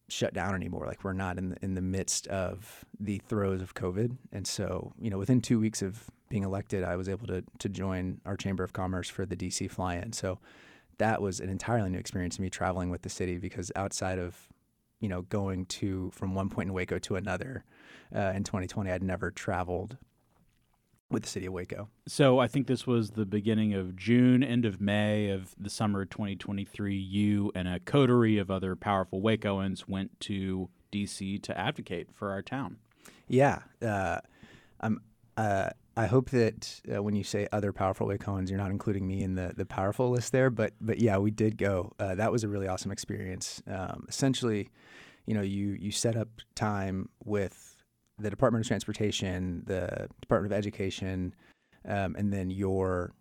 shut 0.08 0.34
down 0.34 0.54
anymore. 0.54 0.86
Like 0.86 1.04
we're 1.04 1.12
not 1.12 1.36
in 1.38 1.50
the, 1.50 1.56
in 1.62 1.74
the 1.74 1.82
midst 1.82 2.26
of 2.28 2.84
the 2.98 3.20
throes 3.28 3.60
of 3.60 3.74
COVID. 3.74 4.16
And 4.32 4.46
so, 4.46 4.92
you 5.00 5.10
know, 5.10 5.18
within 5.18 5.40
two 5.40 5.58
weeks 5.58 5.82
of 5.82 6.10
being 6.28 6.44
elected, 6.44 6.84
I 6.84 6.96
was 6.96 7.08
able 7.08 7.26
to 7.28 7.44
to 7.58 7.68
join 7.68 8.20
our 8.24 8.36
Chamber 8.36 8.64
of 8.64 8.72
Commerce 8.72 9.08
for 9.08 9.26
the 9.26 9.36
DC 9.36 9.70
fly-in. 9.70 10.12
So 10.12 10.38
that 10.98 11.20
was 11.20 11.40
an 11.40 11.50
entirely 11.50 11.90
new 11.90 11.98
experience 11.98 12.36
to 12.36 12.42
me 12.42 12.50
traveling 12.50 12.90
with 12.90 13.02
the 13.02 13.10
city 13.10 13.38
because 13.38 13.70
outside 13.76 14.18
of 14.18 14.48
you 15.00 15.08
know 15.08 15.22
going 15.22 15.66
to 15.66 16.10
from 16.14 16.34
one 16.34 16.48
point 16.48 16.68
in 16.68 16.74
Waco 16.74 16.98
to 16.98 17.16
another 17.16 17.64
uh, 18.14 18.32
in 18.34 18.44
2020, 18.44 18.90
I'd 18.90 19.02
never 19.02 19.30
traveled 19.30 19.96
with 21.10 21.22
the 21.22 21.28
city 21.28 21.46
of 21.46 21.52
Waco. 21.52 21.88
So 22.06 22.38
I 22.38 22.48
think 22.48 22.66
this 22.66 22.86
was 22.86 23.10
the 23.10 23.26
beginning 23.26 23.74
of 23.74 23.96
June, 23.96 24.42
end 24.42 24.64
of 24.64 24.80
May 24.80 25.28
of 25.30 25.54
the 25.58 25.70
summer 25.70 26.02
of 26.02 26.10
2023. 26.10 26.96
You 26.96 27.52
and 27.54 27.68
a 27.68 27.80
coterie 27.80 28.38
of 28.38 28.50
other 28.50 28.74
powerful 28.74 29.20
Wacoans 29.20 29.88
went 29.88 30.18
to 30.20 30.68
DC 30.92 31.42
to 31.42 31.58
advocate 31.58 32.08
for 32.12 32.30
our 32.30 32.42
town. 32.42 32.78
Yeah, 33.28 33.60
uh, 33.82 34.18
I'm. 34.80 35.00
Uh, 35.36 35.70
I 35.96 36.06
hope 36.06 36.30
that 36.30 36.80
uh, 36.94 37.02
when 37.02 37.16
you 37.16 37.24
say 37.24 37.48
other 37.52 37.72
powerful 37.72 38.06
Wacoans, 38.06 38.50
you're 38.50 38.58
not 38.58 38.70
including 38.70 39.06
me 39.06 39.22
in 39.22 39.34
the, 39.34 39.54
the 39.56 39.64
powerful 39.64 40.10
list 40.10 40.30
there. 40.32 40.50
But 40.50 40.74
but 40.80 40.98
yeah, 40.98 41.16
we 41.16 41.30
did 41.30 41.56
go. 41.56 41.92
Uh, 41.98 42.14
that 42.16 42.30
was 42.30 42.44
a 42.44 42.48
really 42.48 42.68
awesome 42.68 42.90
experience. 42.90 43.62
Um, 43.66 44.04
essentially, 44.08 44.68
you 45.24 45.34
know, 45.34 45.42
you 45.42 45.76
you 45.80 45.90
set 45.90 46.16
up 46.16 46.28
time 46.54 47.08
with 47.24 47.76
the 48.18 48.28
Department 48.28 48.64
of 48.64 48.68
Transportation, 48.68 49.62
the 49.66 50.08
Department 50.20 50.52
of 50.52 50.58
Education, 50.58 51.34
um, 51.86 52.14
and 52.18 52.32
then 52.32 52.50
your 52.50 53.12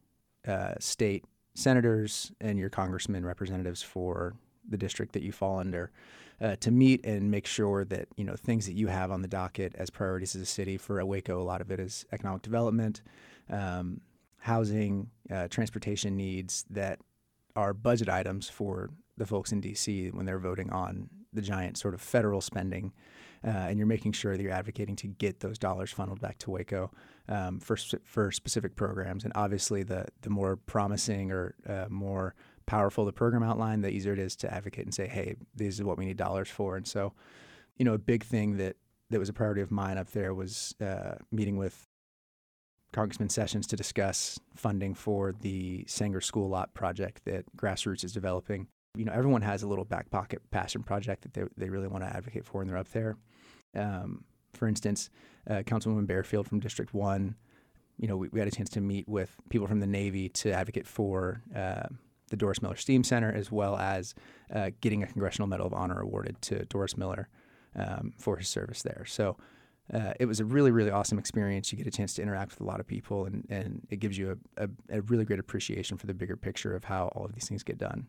uh, 0.47 0.73
state 0.79 1.23
senators 1.53 2.31
and 2.41 2.59
your 2.59 2.69
congressmen 2.69 3.25
representatives 3.25 3.81
for 3.81 4.35
the 4.67 4.77
district 4.77 5.13
that 5.13 5.23
you 5.23 5.31
fall 5.31 5.59
under 5.59 5.91
uh, 6.41 6.55
to 6.57 6.71
meet 6.71 7.05
and 7.05 7.31
make 7.31 7.47
sure 7.47 7.85
that 7.85 8.07
you 8.17 8.23
know 8.23 8.35
things 8.35 8.65
that 8.65 8.73
you 8.73 8.87
have 8.87 9.11
on 9.11 9.21
the 9.21 9.27
docket 9.27 9.73
as 9.75 9.89
priorities 9.89 10.35
as 10.35 10.41
a 10.41 10.45
city 10.45 10.77
for 10.77 11.03
Waco. 11.05 11.41
A 11.41 11.43
lot 11.43 11.61
of 11.61 11.71
it 11.71 11.79
is 11.79 12.05
economic 12.11 12.41
development, 12.41 13.01
um, 13.49 14.01
housing, 14.39 15.09
uh, 15.31 15.47
transportation 15.47 16.15
needs 16.15 16.65
that 16.69 16.99
are 17.55 17.73
budget 17.73 18.09
items 18.09 18.49
for 18.49 18.89
the 19.17 19.25
folks 19.25 19.51
in 19.51 19.61
DC 19.61 20.13
when 20.13 20.25
they're 20.25 20.39
voting 20.39 20.69
on 20.71 21.09
the 21.31 21.41
giant 21.41 21.77
sort 21.77 21.93
of 21.93 22.01
federal 22.01 22.41
spending. 22.41 22.91
Uh, 23.45 23.49
and 23.49 23.77
you're 23.77 23.87
making 23.87 24.11
sure 24.11 24.35
that 24.35 24.41
you're 24.41 24.51
advocating 24.51 24.95
to 24.95 25.07
get 25.07 25.39
those 25.39 25.59
dollars 25.59 25.91
funneled 25.91 26.19
back 26.19 26.37
to 26.39 26.49
Waco 26.49 26.89
um, 27.29 27.59
for 27.59 27.77
for 28.03 28.31
specific 28.31 28.75
programs. 28.75 29.23
And 29.23 29.31
obviously, 29.35 29.83
the 29.83 30.05
the 30.21 30.31
more 30.31 30.55
promising 30.55 31.31
or 31.31 31.53
uh, 31.67 31.85
more 31.89 32.33
powerful 32.65 33.05
the 33.05 33.13
program 33.13 33.43
outline, 33.43 33.81
the 33.81 33.89
easier 33.89 34.13
it 34.13 34.19
is 34.19 34.35
to 34.37 34.53
advocate 34.53 34.85
and 34.85 34.93
say, 34.93 35.07
hey, 35.07 35.35
this 35.55 35.75
is 35.75 35.83
what 35.83 35.97
we 35.97 36.05
need 36.05 36.17
dollars 36.17 36.49
for. 36.49 36.77
And 36.77 36.87
so, 36.87 37.13
you 37.77 37.85
know, 37.85 37.93
a 37.93 37.99
big 37.99 38.23
thing 38.23 38.57
that, 38.57 38.75
that 39.09 39.19
was 39.19 39.29
a 39.29 39.33
priority 39.33 39.61
of 39.61 39.71
mine 39.71 39.97
up 39.97 40.11
there 40.11 40.33
was 40.33 40.75
uh, 40.81 41.15
meeting 41.31 41.57
with 41.57 41.87
Congressman 42.91 43.29
Sessions 43.29 43.67
to 43.67 43.75
discuss 43.75 44.39
funding 44.55 44.93
for 44.93 45.33
the 45.41 45.83
Sanger 45.87 46.21
School 46.21 46.49
Lot 46.49 46.73
project 46.73 47.21
that 47.25 47.45
Grassroots 47.57 48.03
is 48.03 48.13
developing. 48.13 48.67
You 48.95 49.05
know, 49.05 49.11
everyone 49.11 49.41
has 49.41 49.63
a 49.63 49.67
little 49.67 49.83
back 49.83 50.09
pocket 50.09 50.41
passion 50.49 50.81
project 50.81 51.23
that 51.23 51.33
they, 51.33 51.43
they 51.57 51.69
really 51.69 51.89
want 51.89 52.03
to 52.03 52.09
advocate 52.09 52.45
for, 52.45 52.61
and 52.61 52.69
they're 52.69 52.77
up 52.77 52.89
there. 52.89 53.17
Um, 53.75 54.23
for 54.53 54.67
instance, 54.67 55.09
uh, 55.49 55.63
Councilwoman 55.63 56.07
Barefield 56.07 56.47
from 56.47 56.61
District 56.61 56.93
1, 56.93 57.35
you 57.97 58.07
know, 58.07 58.15
we, 58.15 58.29
we, 58.29 58.39
had 58.39 58.47
a 58.47 58.51
chance 58.51 58.69
to 58.69 58.81
meet 58.81 59.07
with 59.07 59.35
people 59.49 59.67
from 59.67 59.81
the 59.81 59.87
Navy 59.87 60.29
to 60.29 60.51
advocate 60.51 60.87
for 60.87 61.41
uh, 61.53 61.87
the 62.29 62.35
Doris 62.35 62.61
Miller 62.61 62.75
Steam 62.75 63.03
Center, 63.03 63.31
as 63.31 63.51
well 63.51 63.77
as 63.77 64.15
uh, 64.53 64.71
getting 64.81 65.03
a 65.03 65.07
Congressional 65.07 65.47
Medal 65.47 65.67
of 65.67 65.73
Honor 65.73 65.99
awarded 65.99 66.41
to 66.43 66.65
Doris 66.65 66.97
Miller 66.97 67.29
um, 67.75 68.13
for 68.17 68.37
his 68.37 68.47
service 68.47 68.81
there. 68.81 69.03
So 69.05 69.37
uh, 69.93 70.13
it 70.19 70.25
was 70.25 70.39
a 70.39 70.45
really, 70.45 70.71
really 70.71 70.89
awesome 70.89 71.19
experience. 71.19 71.71
You 71.71 71.77
get 71.77 71.87
a 71.87 71.91
chance 71.91 72.13
to 72.15 72.21
interact 72.21 72.51
with 72.51 72.61
a 72.61 72.63
lot 72.63 72.79
of 72.79 72.87
people, 72.87 73.25
and, 73.25 73.45
and 73.49 73.85
it 73.89 73.97
gives 73.97 74.17
you 74.17 74.39
a, 74.57 74.63
a, 74.63 74.69
a 74.97 75.01
really 75.01 75.25
great 75.25 75.39
appreciation 75.39 75.97
for 75.97 76.07
the 76.07 76.13
bigger 76.13 76.35
picture 76.35 76.75
of 76.75 76.85
how 76.85 77.07
all 77.15 77.25
of 77.25 77.33
these 77.33 77.47
things 77.47 77.63
get 77.63 77.77
done. 77.77 78.07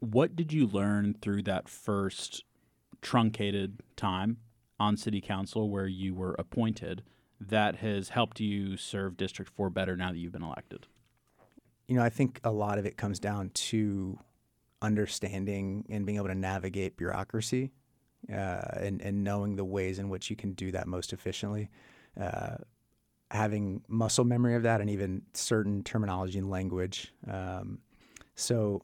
What 0.00 0.36
did 0.36 0.52
you 0.52 0.66
learn 0.66 1.14
through 1.14 1.44
that 1.44 1.68
first 1.68 2.44
truncated 3.00 3.80
time 3.96 4.38
on 4.78 4.96
City 4.98 5.22
Council 5.22 5.70
where 5.70 5.86
you 5.86 6.14
were 6.14 6.34
appointed 6.38 7.02
that 7.40 7.76
has 7.76 8.10
helped 8.10 8.40
you 8.40 8.76
serve 8.76 9.16
District 9.16 9.50
4 9.50 9.70
better 9.70 9.96
now 9.96 10.12
that 10.12 10.18
you've 10.18 10.32
been 10.32 10.42
elected? 10.42 10.86
You 11.88 11.96
know, 11.96 12.02
I 12.02 12.08
think 12.08 12.40
a 12.44 12.50
lot 12.50 12.78
of 12.78 12.86
it 12.86 12.96
comes 12.96 13.18
down 13.18 13.50
to 13.50 14.18
understanding 14.82 15.84
and 15.88 16.04
being 16.04 16.16
able 16.16 16.28
to 16.28 16.34
navigate 16.34 16.96
bureaucracy 16.96 17.72
uh, 18.32 18.78
and, 18.80 19.00
and 19.00 19.22
knowing 19.22 19.56
the 19.56 19.64
ways 19.64 19.98
in 19.98 20.08
which 20.08 20.30
you 20.30 20.36
can 20.36 20.52
do 20.52 20.72
that 20.72 20.86
most 20.86 21.12
efficiently. 21.12 21.70
Uh, 22.20 22.56
having 23.30 23.82
muscle 23.88 24.24
memory 24.24 24.54
of 24.54 24.62
that 24.62 24.80
and 24.80 24.90
even 24.90 25.22
certain 25.34 25.82
terminology 25.82 26.38
and 26.38 26.50
language. 26.50 27.12
Um, 27.28 27.78
so, 28.34 28.82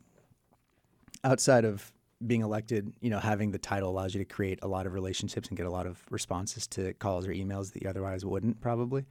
outside 1.25 1.65
of 1.65 1.93
being 2.27 2.43
elected, 2.43 2.93
you 3.01 3.11
know, 3.11 3.19
having 3.19 3.51
the 3.51 3.59
title 3.59 3.91
allows 3.91 4.15
you 4.15 4.19
to 4.19 4.25
create 4.25 4.59
a 4.63 4.69
lot 4.69 4.87
of 4.87 4.95
relationships 4.95 5.49
and 5.49 5.57
get 5.57 5.67
a 5.67 5.71
lot 5.71 5.87
of 5.87 6.03
responses 6.11 6.67
to 6.69 6.93
calls 6.95 7.27
or 7.27 7.33
emails 7.33 7.73
that 7.73 7.83
you 7.83 7.89
otherwise 7.89 8.25
wouldn't 8.25 8.61
probably. 8.61 9.05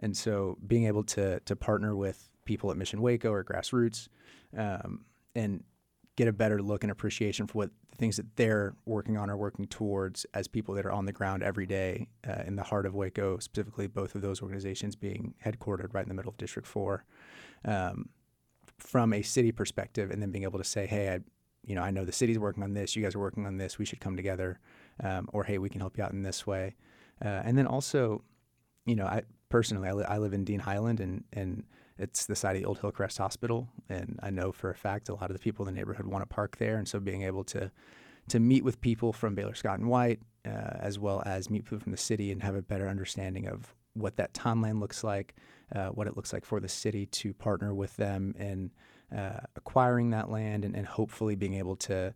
And 0.00 0.16
so, 0.16 0.58
being 0.66 0.86
able 0.86 1.02
to 1.04 1.40
to 1.40 1.56
partner 1.56 1.96
with 1.96 2.28
people 2.48 2.70
at 2.70 2.78
Mission 2.78 3.02
Waco 3.02 3.30
or 3.30 3.44
Grassroots, 3.44 4.08
um, 4.56 5.04
and 5.34 5.62
get 6.16 6.26
a 6.26 6.32
better 6.32 6.62
look 6.62 6.82
and 6.82 6.90
appreciation 6.90 7.46
for 7.46 7.58
what 7.58 7.70
the 7.90 7.96
things 7.98 8.16
that 8.16 8.34
they're 8.36 8.74
working 8.86 9.18
on 9.18 9.28
or 9.28 9.36
working 9.36 9.66
towards 9.66 10.24
as 10.32 10.48
people 10.48 10.74
that 10.74 10.86
are 10.86 10.90
on 10.90 11.04
the 11.04 11.12
ground 11.12 11.42
every 11.42 11.66
day 11.66 12.08
uh, 12.26 12.42
in 12.46 12.56
the 12.56 12.62
heart 12.62 12.86
of 12.86 12.94
Waco, 12.94 13.38
specifically 13.38 13.86
both 13.86 14.14
of 14.14 14.22
those 14.22 14.40
organizations 14.40 14.96
being 14.96 15.34
headquartered 15.44 15.92
right 15.92 16.02
in 16.02 16.08
the 16.08 16.14
middle 16.14 16.30
of 16.30 16.38
District 16.38 16.66
4. 16.66 17.04
Um, 17.66 18.08
from 18.78 19.12
a 19.12 19.22
city 19.22 19.52
perspective, 19.52 20.10
and 20.10 20.22
then 20.22 20.30
being 20.30 20.44
able 20.44 20.58
to 20.58 20.64
say, 20.64 20.86
hey, 20.86 21.10
I, 21.10 21.18
you 21.66 21.74
know, 21.74 21.82
I 21.82 21.90
know 21.90 22.04
the 22.04 22.12
city's 22.12 22.38
working 22.38 22.62
on 22.62 22.72
this, 22.72 22.96
you 22.96 23.02
guys 23.02 23.14
are 23.14 23.20
working 23.20 23.44
on 23.44 23.58
this, 23.58 23.78
we 23.78 23.84
should 23.84 24.00
come 24.00 24.16
together, 24.16 24.58
um, 25.02 25.28
or 25.32 25.44
hey, 25.44 25.58
we 25.58 25.68
can 25.68 25.80
help 25.80 25.98
you 25.98 26.04
out 26.04 26.12
in 26.12 26.22
this 26.22 26.46
way. 26.46 26.76
Uh, 27.22 27.42
and 27.44 27.58
then 27.58 27.66
also, 27.66 28.22
you 28.86 28.94
know, 28.94 29.06
I 29.06 29.22
personally, 29.48 29.88
I, 29.88 29.92
li- 29.92 30.04
I 30.08 30.18
live 30.18 30.32
in 30.32 30.44
Dean 30.44 30.60
Highland, 30.60 31.00
and, 31.00 31.24
and 31.32 31.64
it's 31.98 32.26
the 32.26 32.36
site 32.36 32.56
of 32.56 32.62
the 32.62 32.66
old 32.68 32.78
Hillcrest 32.78 33.18
Hospital, 33.18 33.68
and 33.88 34.18
I 34.22 34.30
know 34.30 34.52
for 34.52 34.70
a 34.70 34.74
fact 34.74 35.08
a 35.08 35.14
lot 35.14 35.30
of 35.30 35.36
the 35.36 35.42
people 35.42 35.66
in 35.66 35.74
the 35.74 35.78
neighborhood 35.78 36.06
want 36.06 36.22
to 36.22 36.34
park 36.34 36.56
there, 36.58 36.76
and 36.76 36.86
so 36.86 37.00
being 37.00 37.22
able 37.22 37.44
to 37.44 37.70
to 38.28 38.40
meet 38.40 38.62
with 38.62 38.80
people 38.82 39.12
from 39.12 39.34
Baylor 39.34 39.54
Scott 39.54 39.78
and 39.78 39.88
White, 39.88 40.20
uh, 40.46 40.76
as 40.80 40.98
well 40.98 41.22
as 41.24 41.48
meet 41.48 41.64
people 41.64 41.80
from 41.80 41.92
the 41.92 41.98
city, 41.98 42.30
and 42.30 42.42
have 42.42 42.54
a 42.54 42.62
better 42.62 42.88
understanding 42.88 43.48
of 43.48 43.74
what 43.94 44.16
that 44.16 44.34
timeline 44.34 44.80
looks 44.80 45.02
like, 45.02 45.34
uh, 45.74 45.88
what 45.88 46.06
it 46.06 46.16
looks 46.16 46.32
like 46.32 46.44
for 46.44 46.60
the 46.60 46.68
city 46.68 47.06
to 47.06 47.32
partner 47.32 47.74
with 47.74 47.96
them 47.96 48.34
in 48.38 48.70
uh, 49.16 49.40
acquiring 49.56 50.10
that 50.10 50.30
land, 50.30 50.64
and, 50.64 50.76
and 50.76 50.86
hopefully 50.86 51.36
being 51.36 51.54
able 51.54 51.74
to 51.76 52.14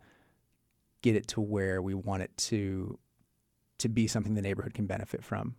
get 1.03 1.17
it 1.17 1.27
to 1.27 1.41
where 1.41 1.83
we 1.83 1.95
want 1.95 2.23
it 2.23 2.37
to 2.37 2.99
to 3.79 3.89
be 3.89 4.07
something 4.07 4.35
the 4.35 4.43
neighborhood 4.43 4.75
can 4.75 4.87
benefit 4.87 5.25
from. 5.25 5.57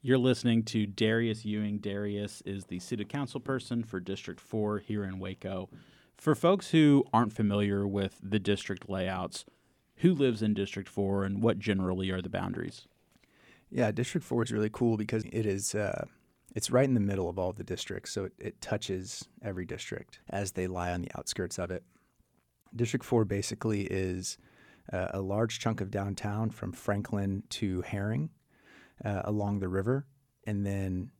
You're 0.00 0.18
listening 0.18 0.62
to 0.66 0.86
Darius 0.86 1.44
Ewing. 1.44 1.78
Darius 1.78 2.40
is 2.42 2.66
the 2.66 2.78
city 2.78 3.04
council 3.04 3.40
person 3.40 3.82
for 3.82 3.98
District 3.98 4.38
4 4.38 4.78
here 4.78 5.02
in 5.02 5.18
Waco. 5.18 5.68
For 6.16 6.36
folks 6.36 6.70
who 6.70 7.04
aren't 7.12 7.32
familiar 7.32 7.84
with 7.84 8.20
the 8.22 8.38
district 8.38 8.88
layouts, 8.88 9.44
who 9.96 10.14
lives 10.14 10.40
in 10.40 10.54
District 10.54 10.88
4 10.88 11.24
and 11.24 11.42
what 11.42 11.58
generally 11.58 12.12
are 12.12 12.22
the 12.22 12.28
boundaries? 12.28 12.86
Yeah, 13.70 13.90
District 13.90 14.24
4 14.24 14.44
is 14.44 14.52
really 14.52 14.70
cool 14.70 14.96
because 14.96 15.24
it 15.32 15.44
is 15.44 15.74
uh, 15.74 16.04
it's 16.54 16.70
right 16.70 16.88
in 16.88 16.94
the 16.94 17.00
middle 17.00 17.28
of 17.28 17.36
all 17.36 17.52
the 17.52 17.64
districts, 17.64 18.12
so 18.12 18.26
it, 18.26 18.32
it 18.38 18.60
touches 18.60 19.28
every 19.42 19.64
district 19.64 20.20
as 20.30 20.52
they 20.52 20.68
lie 20.68 20.92
on 20.92 21.02
the 21.02 21.10
outskirts 21.18 21.58
of 21.58 21.72
it. 21.72 21.82
District 22.74 23.04
4 23.04 23.24
basically 23.24 23.82
is 23.82 24.38
uh, 24.92 25.08
a 25.10 25.20
large 25.20 25.58
chunk 25.58 25.80
of 25.80 25.90
downtown 25.90 26.50
from 26.50 26.70
Franklin 26.70 27.42
to 27.50 27.82
Herring 27.82 28.30
uh, 29.04 29.22
along 29.24 29.60
the 29.60 29.68
river, 29.68 30.06
and 30.44 30.64
then 30.64 31.10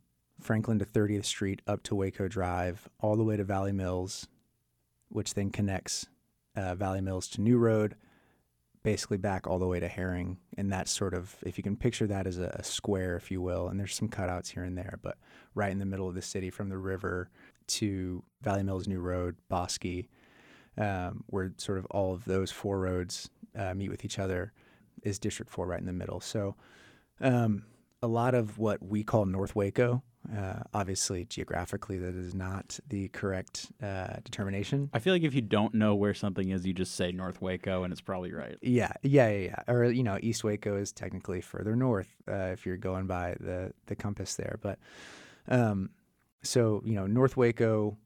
Franklin 0.40 0.78
to 0.78 0.84
30th 0.84 1.24
Street 1.24 1.62
up 1.66 1.82
to 1.84 1.94
Waco 1.94 2.28
Drive, 2.28 2.88
all 3.00 3.16
the 3.16 3.24
way 3.24 3.36
to 3.36 3.44
Valley 3.44 3.72
Mills, 3.72 4.28
which 5.08 5.34
then 5.34 5.50
connects 5.50 6.06
uh, 6.56 6.74
Valley 6.74 7.00
Mills 7.00 7.28
to 7.28 7.40
New 7.40 7.58
Road, 7.58 7.96
basically 8.82 9.16
back 9.16 9.46
all 9.46 9.58
the 9.58 9.66
way 9.66 9.80
to 9.80 9.88
Herring. 9.88 10.38
And 10.56 10.72
that's 10.72 10.90
sort 10.90 11.14
of, 11.14 11.36
if 11.42 11.58
you 11.58 11.64
can 11.64 11.76
picture 11.76 12.06
that 12.06 12.26
as 12.26 12.38
a, 12.38 12.54
a 12.58 12.62
square, 12.62 13.16
if 13.16 13.30
you 13.30 13.40
will, 13.40 13.68
and 13.68 13.78
there's 13.78 13.94
some 13.94 14.08
cutouts 14.08 14.50
here 14.50 14.62
and 14.62 14.78
there, 14.78 14.98
but 15.02 15.18
right 15.54 15.72
in 15.72 15.78
the 15.78 15.86
middle 15.86 16.08
of 16.08 16.14
the 16.14 16.22
city 16.22 16.50
from 16.50 16.68
the 16.68 16.78
river 16.78 17.30
to 17.66 18.22
Valley 18.42 18.62
Mills 18.62 18.86
New 18.88 19.00
Road, 19.00 19.36
Bosque. 19.48 20.06
um, 20.78 21.24
where 21.26 21.52
sort 21.56 21.78
of 21.78 21.86
all 21.86 22.14
of 22.14 22.24
those 22.24 22.50
four 22.50 22.78
roads 22.78 23.28
uh, 23.56 23.74
meet 23.74 23.90
with 23.90 24.04
each 24.04 24.18
other, 24.18 24.52
is 25.02 25.18
District 25.18 25.50
4 25.50 25.66
right 25.66 25.80
in 25.80 25.86
the 25.86 25.92
middle. 25.92 26.20
So 26.20 26.54
um, 27.20 27.64
a 28.02 28.06
lot 28.06 28.34
of 28.34 28.58
what 28.58 28.82
we 28.82 29.02
call 29.02 29.26
North 29.26 29.56
Waco, 29.56 30.02
uh, 30.36 30.60
obviously 30.74 31.24
geographically, 31.24 31.98
that 31.98 32.14
is 32.14 32.34
not 32.34 32.78
the 32.88 33.08
correct 33.08 33.72
uh, 33.82 34.16
determination. 34.24 34.90
I 34.92 34.98
feel 34.98 35.14
like 35.14 35.22
if 35.22 35.34
you 35.34 35.40
don't 35.40 35.74
know 35.74 35.94
where 35.94 36.14
something 36.14 36.50
is, 36.50 36.66
you 36.66 36.74
just 36.74 36.94
say 36.94 37.12
North 37.12 37.40
Waco, 37.40 37.82
and 37.82 37.92
it's 37.92 38.00
probably 38.00 38.32
right. 38.32 38.56
Yeah, 38.60 38.92
yeah, 39.02 39.30
yeah, 39.30 39.38
yeah. 39.38 39.72
Or 39.72 39.84
you 39.84 40.02
know, 40.02 40.18
East 40.20 40.44
Waco 40.44 40.76
is 40.76 40.92
technically 40.92 41.40
further 41.40 41.74
north 41.74 42.14
uh, 42.28 42.50
if 42.52 42.66
you're 42.66 42.76
going 42.76 43.06
by 43.06 43.36
the 43.40 43.72
the 43.86 43.96
compass 43.96 44.34
there. 44.34 44.58
But 44.60 44.78
um, 45.48 45.90
so 46.42 46.82
you 46.84 46.94
know, 46.94 47.06
North 47.06 47.36
Waco, 47.36 47.96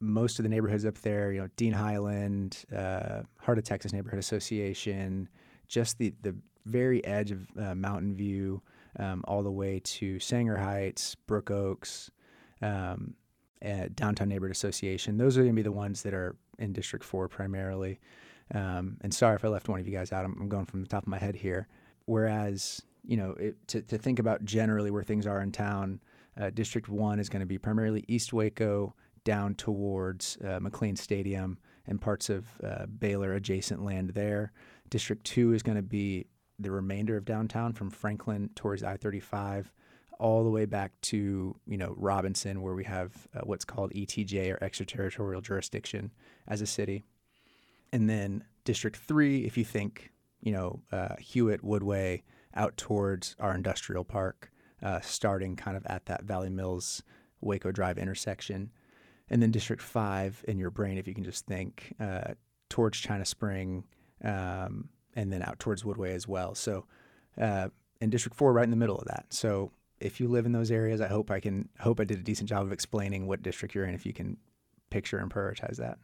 most 0.00 0.38
of 0.38 0.42
the 0.42 0.48
neighborhoods 0.48 0.84
up 0.84 0.98
there, 0.98 1.32
you 1.32 1.40
know, 1.40 1.48
Dean 1.56 1.72
Highland, 1.72 2.64
uh, 2.76 3.22
Heart 3.38 3.58
of 3.58 3.64
Texas 3.64 3.92
Neighborhood 3.92 4.18
Association, 4.18 5.28
just 5.68 5.98
the 5.98 6.12
the 6.22 6.34
very 6.66 7.04
edge 7.04 7.30
of 7.30 7.46
uh, 7.58 7.74
Mountain 7.74 8.14
View, 8.14 8.62
um, 8.98 9.24
all 9.26 9.42
the 9.42 9.50
way 9.50 9.80
to 9.84 10.18
Sanger 10.18 10.56
Heights, 10.56 11.14
Brook 11.14 11.50
Oaks, 11.50 12.10
um, 12.62 13.14
Downtown 13.94 14.28
Neighborhood 14.28 14.54
Association. 14.54 15.18
Those 15.18 15.36
are 15.36 15.42
going 15.42 15.54
to 15.54 15.58
be 15.58 15.62
the 15.62 15.72
ones 15.72 16.02
that 16.02 16.14
are 16.14 16.36
in 16.58 16.72
District 16.72 17.04
4 17.04 17.28
primarily. 17.28 18.00
Um, 18.54 18.96
and 19.02 19.12
sorry 19.12 19.36
if 19.36 19.44
I 19.44 19.48
left 19.48 19.68
one 19.68 19.80
of 19.80 19.86
you 19.86 19.96
guys 19.96 20.12
out. 20.12 20.24
I'm, 20.24 20.36
I'm, 20.40 20.48
going 20.48 20.66
from 20.66 20.80
the 20.80 20.88
top 20.88 21.04
of 21.04 21.08
my 21.08 21.18
head 21.18 21.36
here. 21.36 21.68
Whereas, 22.06 22.82
you 23.06 23.16
know, 23.16 23.30
it, 23.32 23.56
to, 23.68 23.82
to 23.82 23.98
think 23.98 24.18
about 24.18 24.44
generally 24.44 24.90
where 24.90 25.02
things 25.02 25.26
are 25.26 25.40
in 25.40 25.52
town, 25.52 26.00
uh, 26.40 26.50
District 26.50 26.88
1 26.88 27.20
is 27.20 27.28
going 27.28 27.40
to 27.40 27.46
be 27.46 27.58
primarily 27.58 28.04
East 28.08 28.32
Waco 28.32 28.94
down 29.24 29.54
towards 29.54 30.38
uh, 30.42 30.58
McLane 30.58 30.98
Stadium 30.98 31.58
and 31.86 32.00
parts 32.00 32.30
of 32.30 32.46
uh, 32.64 32.86
Baylor 32.86 33.34
adjacent 33.34 33.84
land 33.84 34.10
there. 34.10 34.52
District 34.88 35.22
2 35.24 35.52
is 35.52 35.62
going 35.62 35.76
to 35.76 35.82
be 35.82 36.26
the 36.62 36.70
remainder 36.70 37.16
of 37.16 37.24
downtown 37.24 37.72
from 37.72 37.90
Franklin 37.90 38.50
towards 38.54 38.82
I 38.82 38.96
35 38.96 39.72
all 40.20 40.44
the 40.44 40.50
way 40.50 40.66
back 40.66 40.92
to 41.00 41.56
you 41.66 41.78
know 41.78 41.94
Robinson, 41.96 42.60
where 42.62 42.74
we 42.74 42.84
have 42.84 43.26
uh, 43.34 43.40
what's 43.42 43.64
called 43.64 43.92
ETJ 43.92 44.52
or 44.52 44.62
extraterritorial 44.62 45.40
jurisdiction 45.40 46.12
as 46.46 46.60
a 46.60 46.66
city, 46.66 47.04
and 47.92 48.08
then 48.08 48.44
District 48.64 48.96
Three, 48.96 49.44
if 49.46 49.56
you 49.56 49.64
think 49.64 50.12
you 50.42 50.52
know 50.52 50.82
uh, 50.92 51.16
Hewitt 51.18 51.64
Woodway 51.64 52.22
out 52.54 52.76
towards 52.76 53.34
our 53.40 53.54
industrial 53.54 54.04
park, 54.04 54.52
uh, 54.82 55.00
starting 55.00 55.56
kind 55.56 55.76
of 55.76 55.86
at 55.86 56.06
that 56.06 56.24
Valley 56.24 56.50
Mills 56.50 57.02
Waco 57.40 57.72
Drive 57.72 57.96
intersection, 57.96 58.70
and 59.30 59.42
then 59.42 59.50
District 59.50 59.82
Five 59.82 60.44
in 60.46 60.58
your 60.58 60.70
brain, 60.70 60.98
if 60.98 61.08
you 61.08 61.14
can 61.14 61.24
just 61.24 61.46
think 61.46 61.94
uh, 61.98 62.34
towards 62.68 62.98
China 62.98 63.24
Spring. 63.24 63.84
Um, 64.22 64.90
and 65.20 65.32
then 65.32 65.42
out 65.42 65.58
towards 65.58 65.82
Woodway 65.82 66.14
as 66.14 66.26
well. 66.26 66.54
So, 66.54 66.86
uh, 67.38 67.68
in 68.00 68.10
District 68.10 68.36
Four, 68.36 68.52
right 68.52 68.64
in 68.64 68.70
the 68.70 68.76
middle 68.76 68.96
of 68.96 69.06
that. 69.06 69.26
So, 69.28 69.70
if 70.00 70.18
you 70.18 70.28
live 70.28 70.46
in 70.46 70.52
those 70.52 70.70
areas, 70.70 71.00
I 71.00 71.08
hope 71.08 71.30
I 71.30 71.40
can 71.40 71.68
hope 71.78 72.00
I 72.00 72.04
did 72.04 72.18
a 72.18 72.22
decent 72.22 72.48
job 72.48 72.64
of 72.64 72.72
explaining 72.72 73.26
what 73.26 73.42
district 73.42 73.74
you're 73.74 73.84
in. 73.84 73.94
If 73.94 74.06
you 74.06 74.14
can 74.14 74.38
picture 74.88 75.18
and 75.18 75.30
prioritize 75.30 75.76
that. 75.76 75.98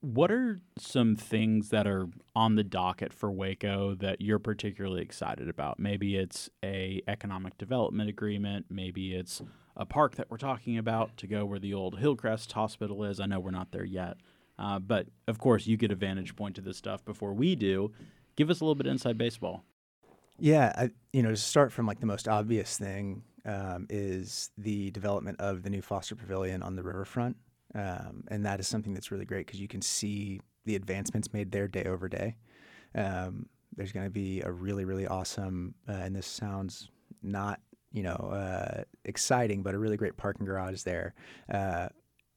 What 0.00 0.30
are 0.30 0.60
some 0.78 1.16
things 1.16 1.70
that 1.70 1.86
are 1.86 2.08
on 2.36 2.56
the 2.56 2.64
docket 2.64 3.10
for 3.14 3.32
Waco 3.32 3.94
that 3.94 4.20
you're 4.20 4.38
particularly 4.38 5.00
excited 5.00 5.48
about? 5.48 5.78
Maybe 5.78 6.16
it's 6.16 6.50
a 6.62 7.00
economic 7.08 7.56
development 7.56 8.10
agreement. 8.10 8.66
Maybe 8.68 9.14
it's 9.14 9.40
a 9.76 9.86
park 9.86 10.16
that 10.16 10.30
we're 10.30 10.36
talking 10.36 10.76
about 10.76 11.16
to 11.18 11.26
go 11.26 11.46
where 11.46 11.58
the 11.58 11.72
old 11.72 12.00
Hillcrest 12.00 12.52
Hospital 12.52 13.02
is. 13.04 13.18
I 13.18 13.26
know 13.26 13.40
we're 13.40 13.50
not 13.50 13.72
there 13.72 13.84
yet, 13.84 14.18
uh, 14.58 14.78
but 14.78 15.06
of 15.28 15.38
course, 15.38 15.66
you 15.66 15.76
get 15.76 15.90
a 15.90 15.94
vantage 15.94 16.36
point 16.36 16.54
to 16.56 16.60
this 16.60 16.76
stuff 16.76 17.04
before 17.04 17.32
we 17.32 17.54
do. 17.54 17.92
Give 18.36 18.50
us 18.50 18.60
a 18.60 18.64
little 18.64 18.74
bit 18.74 18.86
inside 18.86 19.18
baseball. 19.18 19.64
Yeah, 20.38 20.72
I, 20.76 20.90
you 21.12 21.22
know, 21.22 21.30
to 21.30 21.36
start 21.36 21.72
from 21.72 21.86
like 21.86 22.00
the 22.00 22.06
most 22.06 22.26
obvious 22.26 22.76
thing 22.76 23.22
um, 23.44 23.86
is 23.88 24.50
the 24.58 24.90
development 24.90 25.40
of 25.40 25.62
the 25.62 25.70
new 25.70 25.82
Foster 25.82 26.16
Pavilion 26.16 26.62
on 26.62 26.74
the 26.74 26.82
riverfront, 26.82 27.36
um, 27.74 28.24
and 28.28 28.44
that 28.44 28.58
is 28.58 28.66
something 28.66 28.94
that's 28.94 29.10
really 29.10 29.24
great 29.26 29.46
because 29.46 29.60
you 29.60 29.68
can 29.68 29.82
see 29.82 30.40
the 30.64 30.76
advancements 30.76 31.32
made 31.32 31.52
there 31.52 31.68
day 31.68 31.84
over 31.84 32.08
day. 32.08 32.36
Um, 32.94 33.46
there's 33.76 33.92
going 33.92 34.06
to 34.06 34.10
be 34.10 34.40
a 34.40 34.50
really, 34.50 34.84
really 34.84 35.06
awesome, 35.06 35.74
uh, 35.88 35.92
and 35.92 36.14
this 36.14 36.26
sounds 36.26 36.88
not, 37.22 37.60
you 37.92 38.02
know, 38.02 38.14
uh, 38.14 38.82
exciting, 39.04 39.62
but 39.62 39.74
a 39.74 39.78
really 39.78 39.96
great 39.96 40.16
parking 40.16 40.46
garage 40.46 40.82
there. 40.82 41.14
Uh, 41.52 41.88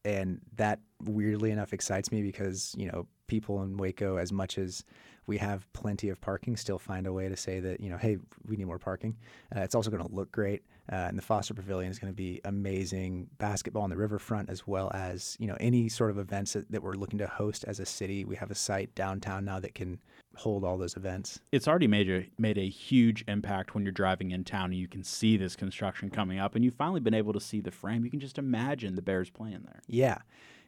and 0.08 0.40
that 0.56 0.80
weirdly 1.04 1.52
enough 1.52 1.74
excites 1.74 2.12
me 2.12 2.22
because 2.22 2.74
you 2.78 2.88
know 2.88 3.06
people 3.28 3.62
in 3.62 3.76
Waco, 3.76 4.16
as 4.16 4.32
much 4.32 4.58
as 4.58 4.86
we 5.28 5.38
have 5.38 5.72
plenty 5.74 6.08
of 6.08 6.20
parking, 6.22 6.56
still 6.56 6.80
find 6.80 7.06
a 7.06 7.12
way 7.12 7.28
to 7.28 7.36
say 7.36 7.60
that 7.60 7.82
you 7.82 7.90
know, 7.90 7.98
hey, 7.98 8.18
we 8.48 8.56
need 8.56 8.66
more 8.66 8.80
parking. 8.80 9.18
Uh, 9.56 9.60
it's 9.60 9.76
also 9.76 9.92
going 9.92 10.02
to 10.02 10.16
look 10.16 10.32
great, 10.32 10.64
uh, 10.92 10.96
and 10.96 11.18
the 11.18 11.22
Foster 11.22 11.54
Pavilion 11.54 11.92
is 11.92 12.00
going 12.00 12.12
to 12.12 12.16
be 12.16 12.40
amazing 12.46 13.28
basketball 13.38 13.84
on 13.84 13.90
the 13.90 13.98
riverfront, 13.98 14.50
as 14.50 14.66
well 14.66 14.92
as 14.94 15.36
you 15.40 15.48
know 15.48 15.58
any 15.60 15.90
sort 15.90 16.12
of 16.12 16.18
events 16.18 16.54
that, 16.54 16.72
that 16.72 16.82
we're 16.82 16.94
looking 16.94 17.20
to 17.20 17.28
host 17.28 17.66
as 17.68 17.80
a 17.80 17.86
city. 17.86 18.26
We 18.26 18.36
have 18.36 18.52
a 18.52 18.56
site 18.56 18.94
downtown 18.96 19.46
now 19.46 19.60
that 19.60 19.76
can 19.76 20.00
hold 20.36 20.64
all 20.64 20.78
those 20.78 20.96
events. 20.96 21.40
It's 21.52 21.68
already 21.68 21.88
made 21.88 22.10
a 22.10 22.26
made 22.38 22.58
a 22.58 22.68
huge 22.68 23.24
impact 23.28 23.76
when 23.76 23.84
you're 23.84 23.92
driving 23.92 24.32
in 24.32 24.44
town 24.44 24.66
and 24.66 24.76
you 24.80 24.88
can 24.88 25.04
see 25.04 25.38
this 25.38 25.56
construction 25.56 26.10
coming 26.10 26.40
up, 26.40 26.56
and 26.56 26.64
you've 26.64 26.76
finally 26.76 27.02
been 27.02 27.14
able 27.14 27.34
to 27.34 27.42
see 27.42 27.62
the 27.62 27.72
frame. 27.72 28.06
You 28.06 28.12
can 28.12 28.20
just 28.20 28.38
imagine 28.38 28.96
the 28.96 29.02
Bears 29.02 29.30
playing 29.30 29.64
there. 29.64 29.82
Yeah. 29.88 30.20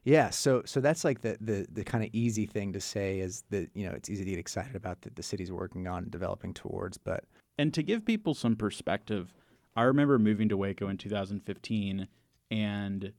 Yeah, 0.06 0.30
so 0.30 0.64
so 0.66 0.80
that's 0.80 1.04
like 1.04 1.22
the 1.22 1.38
the, 1.42 1.68
the 1.72 1.84
kind 1.84 2.04
of 2.04 2.10
easy 2.14 2.46
thing 2.46 2.74
to 2.74 2.80
say 2.80 3.20
is 3.20 3.44
that 3.50 3.70
you 3.74 3.86
know 3.86 3.94
it's 3.94 4.10
easy 4.10 4.24
to 4.24 4.30
get 4.32 4.40
excited 4.40 4.76
about 4.76 5.02
that 5.02 5.16
the 5.16 5.24
city's 5.24 5.52
working 5.52 5.88
on 5.88 6.10
developing 6.10 6.54
towards, 6.54 6.98
but 6.98 7.26
and 7.58 7.74
to 7.74 7.84
give 7.84 8.06
people 8.06 8.34
some 8.34 8.56
perspective, 8.56 9.34
I 9.80 9.84
remember 9.84 10.20
moving 10.20 10.50
to 10.50 10.58
Waco 10.58 10.90
in 10.90 10.98
2015, 10.98 12.10
and 12.52 13.14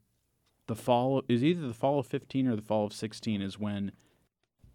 the 0.66 0.76
fall 0.76 1.22
is 1.26 1.42
either 1.42 1.66
the 1.66 1.72
fall 1.72 2.00
of 2.00 2.06
15 2.06 2.48
or 2.48 2.54
the 2.54 2.60
fall 2.60 2.84
of 2.84 2.92
16 2.92 3.40
is 3.40 3.58
when 3.58 3.92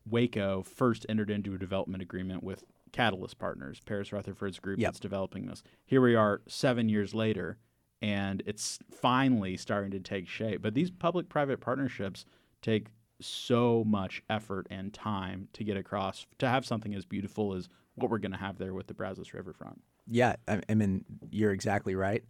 Waco 0.10 0.64
first 0.64 1.06
entered 1.08 1.30
into 1.30 1.54
a 1.54 1.60
development 1.60 2.02
agreement 2.02 2.42
with 2.42 2.64
Catalyst 2.92 3.38
Partners, 3.38 3.82
Paris 3.86 4.12
Rutherford's 4.12 4.58
group 4.58 4.80
yep. 4.80 4.88
that's 4.88 5.00
developing 5.00 5.46
this. 5.46 5.62
Here 5.86 6.02
we 6.02 6.16
are 6.16 6.42
seven 6.48 6.90
years 6.90 7.14
later, 7.14 7.60
and 8.02 8.42
it's 8.48 8.80
finally 8.90 9.56
starting 9.56 9.92
to 9.92 10.00
take 10.00 10.28
shape. 10.28 10.64
But 10.64 10.74
these 10.74 10.90
public 10.90 11.30
private 11.30 11.62
partnerships 11.62 12.26
take 12.64 12.88
so 13.22 13.84
much 13.86 14.24
effort 14.28 14.66
and 14.72 14.92
time 14.92 15.50
to 15.54 15.64
get 15.64 15.78
across 15.78 16.26
to 16.40 16.50
have 16.50 16.66
something 16.66 16.96
as 16.96 17.06
beautiful 17.06 17.54
as 17.54 17.70
what 17.94 18.10
we're 18.10 18.18
going 18.18 18.32
to 18.32 18.40
have 18.40 18.58
there 18.58 18.74
with 18.74 18.88
the 18.88 18.96
Brazos 18.96 19.36
Riverfront. 19.36 19.84
Yeah, 20.08 20.36
I, 20.48 20.62
I 20.70 20.74
mean, 20.76 21.06
you're 21.32 21.52
exactly 21.52 21.96
right. 21.96 22.24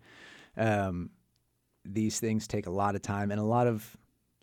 Um, 0.58 1.10
these 1.84 2.20
things 2.20 2.48
take 2.48 2.68
a 2.68 2.72
lot 2.72 2.96
of 2.96 3.02
time 3.02 3.32
and 3.32 3.40
a 3.40 3.44
lot 3.44 3.68
of 3.68 3.96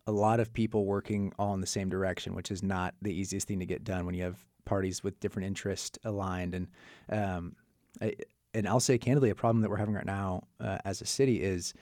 a 0.07 0.13
lot 0.13 0.41
of 0.41 0.53
people 0.53 0.85
working 0.85 1.33
all 1.39 1.55
in 1.55 1.61
the 1.61 1.67
same 1.67 1.89
direction, 1.89 2.35
which 2.35 2.51
is 2.51 2.63
not 2.63 2.95
the 3.03 3.13
easiest 3.13 3.47
thing 3.47 3.61
to 3.61 3.67
get 3.67 3.85
done 3.85 4.05
when 4.05 4.15
you 4.15 4.25
have 4.25 4.45
parties 4.65 5.03
with 5.05 5.19
different 5.21 5.47
interests 5.47 5.99
aligned. 6.05 6.55
And 6.55 6.69
um, 7.09 7.55
I, 8.01 8.15
and 8.55 8.67
I'll 8.67 8.81
say 8.81 8.99
candidly, 8.99 9.31
a 9.31 9.35
problem 9.35 9.63
that 9.63 9.71
we're 9.71 9.77
having 9.77 9.95
right 9.95 10.07
now 10.07 10.43
uh, 10.61 10.79
as 10.85 11.01
a 11.01 11.07
city 11.07 11.43
is 11.43 11.73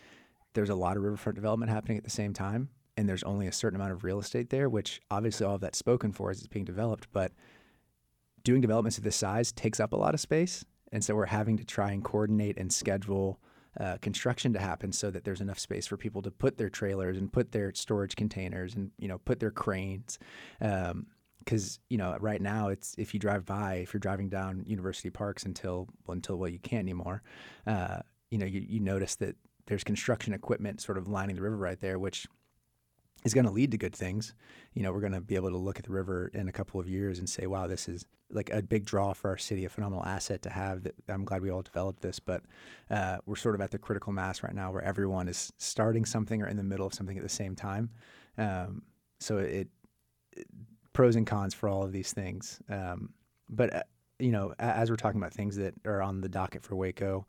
there's 0.54 0.70
a 0.70 0.74
lot 0.74 0.96
of 0.96 1.02
riverfront 1.02 1.34
development 1.34 1.70
happening 1.70 1.96
at 1.96 2.04
the 2.04 2.10
same 2.10 2.32
time, 2.32 2.68
and 2.96 3.08
there's 3.08 3.22
only 3.22 3.46
a 3.46 3.52
certain 3.52 3.76
amount 3.76 3.92
of 3.92 4.04
real 4.04 4.18
estate 4.18 4.50
there, 4.50 4.68
which 4.68 5.00
obviously 5.10 5.46
all 5.46 5.54
of 5.54 5.60
that's 5.60 5.78
spoken 5.78 6.12
for 6.12 6.30
as 6.30 6.38
it's 6.38 6.48
being 6.48 6.64
developed. 6.64 7.08
But 7.12 7.32
doing 8.44 8.60
developments 8.60 8.98
of 8.98 9.04
this 9.04 9.16
size 9.16 9.52
takes 9.52 9.80
up 9.80 9.92
a 9.92 9.96
lot 9.96 10.14
of 10.14 10.20
space, 10.20 10.64
and 10.92 11.04
so 11.04 11.14
we're 11.14 11.26
having 11.26 11.56
to 11.56 11.64
try 11.64 11.92
and 11.92 12.04
coordinate 12.04 12.56
and 12.58 12.72
schedule 12.72 13.40
uh, 13.78 13.96
construction 14.00 14.52
to 14.52 14.58
happen 14.58 14.92
so 14.92 15.10
that 15.10 15.24
there's 15.24 15.40
enough 15.40 15.58
space 15.58 15.86
for 15.86 15.96
people 15.96 16.22
to 16.22 16.30
put 16.30 16.58
their 16.58 16.68
trailers 16.68 17.16
and 17.16 17.32
put 17.32 17.52
their 17.52 17.72
storage 17.74 18.16
containers 18.16 18.74
and 18.74 18.90
you 18.98 19.08
know 19.08 19.18
put 19.18 19.40
their 19.40 19.50
cranes. 19.50 20.18
Um, 20.60 21.06
because 21.38 21.80
you 21.88 21.96
know 21.96 22.16
right 22.20 22.42
now 22.42 22.68
it's 22.68 22.94
if 22.98 23.14
you 23.14 23.18
drive 23.18 23.46
by 23.46 23.76
if 23.76 23.94
you're 23.94 23.98
driving 23.98 24.28
down 24.28 24.62
university 24.66 25.08
parks 25.08 25.44
until 25.44 25.88
well, 26.06 26.12
until 26.14 26.36
well 26.36 26.50
you 26.50 26.58
can't 26.58 26.80
anymore 26.80 27.22
uh, 27.66 28.00
you 28.30 28.36
know 28.36 28.44
you, 28.44 28.60
you 28.60 28.78
notice 28.78 29.16
that 29.16 29.36
there's 29.66 29.82
construction 29.82 30.34
equipment 30.34 30.82
sort 30.82 30.98
of 30.98 31.08
lining 31.08 31.36
the 31.36 31.42
river 31.42 31.56
right 31.56 31.80
there 31.80 31.98
which 31.98 32.26
is 33.24 33.34
going 33.34 33.46
to 33.46 33.52
lead 33.52 33.70
to 33.72 33.78
good 33.78 33.94
things. 33.94 34.34
You 34.74 34.82
know 34.82 34.92
we're 34.92 35.00
going 35.00 35.12
to 35.12 35.20
be 35.20 35.34
able 35.34 35.50
to 35.50 35.56
look 35.56 35.78
at 35.78 35.84
the 35.84 35.92
river 35.92 36.30
in 36.32 36.48
a 36.48 36.52
couple 36.52 36.80
of 36.80 36.88
years 36.88 37.18
and 37.18 37.28
say 37.28 37.46
wow 37.46 37.66
this 37.66 37.88
is 37.88 38.04
like 38.32 38.50
a 38.50 38.62
big 38.62 38.84
draw 38.84 39.12
for 39.12 39.30
our 39.30 39.36
city 39.36 39.64
a 39.64 39.68
phenomenal 39.68 40.04
asset 40.04 40.40
to 40.42 40.50
have 40.50 40.84
that 40.84 40.94
i'm 41.08 41.24
glad 41.24 41.42
we 41.42 41.50
all 41.50 41.62
developed 41.62 42.00
this. 42.00 42.20
But 42.20 42.42
uh, 42.90 43.18
we're 43.26 43.36
sort 43.36 43.54
of 43.54 43.60
at 43.60 43.70
the 43.70 43.78
critical 43.78 44.12
mass 44.12 44.42
right 44.42 44.54
now 44.54 44.72
where 44.72 44.82
everyone 44.82 45.28
is 45.28 45.52
starting 45.58 46.04
something 46.04 46.42
or 46.42 46.46
in 46.46 46.56
the 46.56 46.62
middle 46.62 46.86
of 46.86 46.94
something 46.94 47.16
at 47.16 47.22
the 47.22 47.28
same 47.28 47.54
time. 47.54 47.90
Um, 48.38 48.82
so 49.18 49.38
it, 49.38 49.68
it 50.32 50.46
pros 50.92 51.16
and 51.16 51.26
cons 51.26 51.54
for 51.54 51.68
all 51.68 51.82
of 51.82 51.92
these 51.92 52.12
things. 52.12 52.60
Um, 52.68 53.10
but 53.48 53.74
uh, 53.74 53.82
you 54.18 54.32
know, 54.32 54.54
as 54.58 54.90
we're 54.90 54.96
talking 54.96 55.20
about 55.20 55.32
things 55.32 55.56
that 55.56 55.74
are 55.84 56.02
on 56.02 56.20
the 56.20 56.28
docket 56.28 56.62
for 56.62 56.76
Waco, 56.76 57.26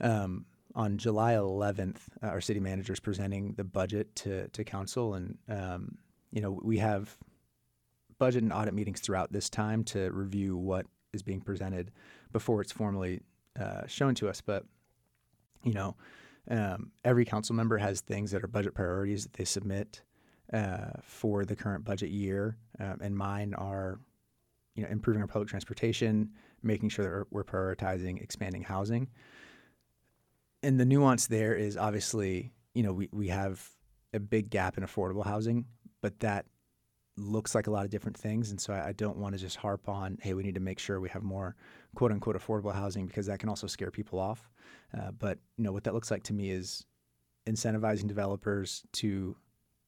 um, 0.00 0.46
on 0.78 0.96
July 0.96 1.32
11th, 1.32 1.96
uh, 2.22 2.28
our 2.28 2.40
city 2.40 2.60
manager 2.60 2.92
is 2.92 3.00
presenting 3.00 3.52
the 3.54 3.64
budget 3.64 4.14
to 4.14 4.46
to 4.48 4.64
council, 4.64 5.14
and 5.14 5.36
um, 5.48 5.98
you 6.30 6.40
know, 6.40 6.58
we 6.62 6.78
have 6.78 7.18
budget 8.18 8.44
and 8.44 8.52
audit 8.52 8.72
meetings 8.72 9.00
throughout 9.00 9.32
this 9.32 9.50
time 9.50 9.82
to 9.82 10.10
review 10.12 10.56
what 10.56 10.86
is 11.12 11.22
being 11.22 11.40
presented 11.40 11.90
before 12.32 12.60
it's 12.60 12.72
formally 12.72 13.20
uh, 13.60 13.86
shown 13.86 14.14
to 14.14 14.28
us. 14.28 14.40
But 14.40 14.64
you 15.64 15.74
know, 15.74 15.96
um, 16.48 16.92
every 17.04 17.24
council 17.24 17.56
member 17.56 17.76
has 17.76 18.00
things 18.00 18.30
that 18.30 18.44
are 18.44 18.48
budget 18.48 18.74
priorities 18.74 19.24
that 19.24 19.32
they 19.32 19.44
submit 19.44 20.02
uh, 20.52 20.92
for 21.02 21.44
the 21.44 21.56
current 21.56 21.84
budget 21.84 22.10
year, 22.10 22.56
um, 22.78 22.98
and 23.00 23.16
mine 23.16 23.52
are, 23.54 23.98
you 24.76 24.84
know, 24.84 24.88
improving 24.90 25.22
our 25.22 25.28
public 25.28 25.48
transportation, 25.48 26.30
making 26.62 26.88
sure 26.88 27.04
that 27.04 27.26
we're 27.32 27.42
prioritizing 27.42 28.22
expanding 28.22 28.62
housing. 28.62 29.08
And 30.62 30.78
the 30.78 30.84
nuance 30.84 31.26
there 31.26 31.54
is 31.54 31.76
obviously, 31.76 32.52
you 32.74 32.82
know, 32.82 32.92
we, 32.92 33.08
we 33.12 33.28
have 33.28 33.68
a 34.12 34.20
big 34.20 34.50
gap 34.50 34.76
in 34.78 34.84
affordable 34.84 35.24
housing, 35.24 35.66
but 36.00 36.20
that 36.20 36.46
looks 37.16 37.54
like 37.54 37.66
a 37.66 37.70
lot 37.70 37.84
of 37.84 37.90
different 37.90 38.16
things. 38.16 38.50
And 38.50 38.60
so 38.60 38.72
I, 38.72 38.88
I 38.88 38.92
don't 38.92 39.18
want 39.18 39.34
to 39.34 39.40
just 39.40 39.56
harp 39.56 39.88
on, 39.88 40.18
hey, 40.22 40.34
we 40.34 40.42
need 40.42 40.54
to 40.54 40.60
make 40.60 40.78
sure 40.78 41.00
we 41.00 41.08
have 41.10 41.22
more 41.22 41.56
quote 41.94 42.12
unquote 42.12 42.36
affordable 42.36 42.74
housing 42.74 43.06
because 43.06 43.26
that 43.26 43.38
can 43.38 43.48
also 43.48 43.66
scare 43.66 43.90
people 43.90 44.18
off. 44.18 44.50
Uh, 44.96 45.10
but 45.10 45.38
you 45.56 45.64
know 45.64 45.72
what 45.72 45.84
that 45.84 45.94
looks 45.94 46.10
like 46.10 46.22
to 46.24 46.32
me 46.32 46.50
is 46.50 46.84
incentivizing 47.46 48.06
developers 48.06 48.82
to 48.92 49.36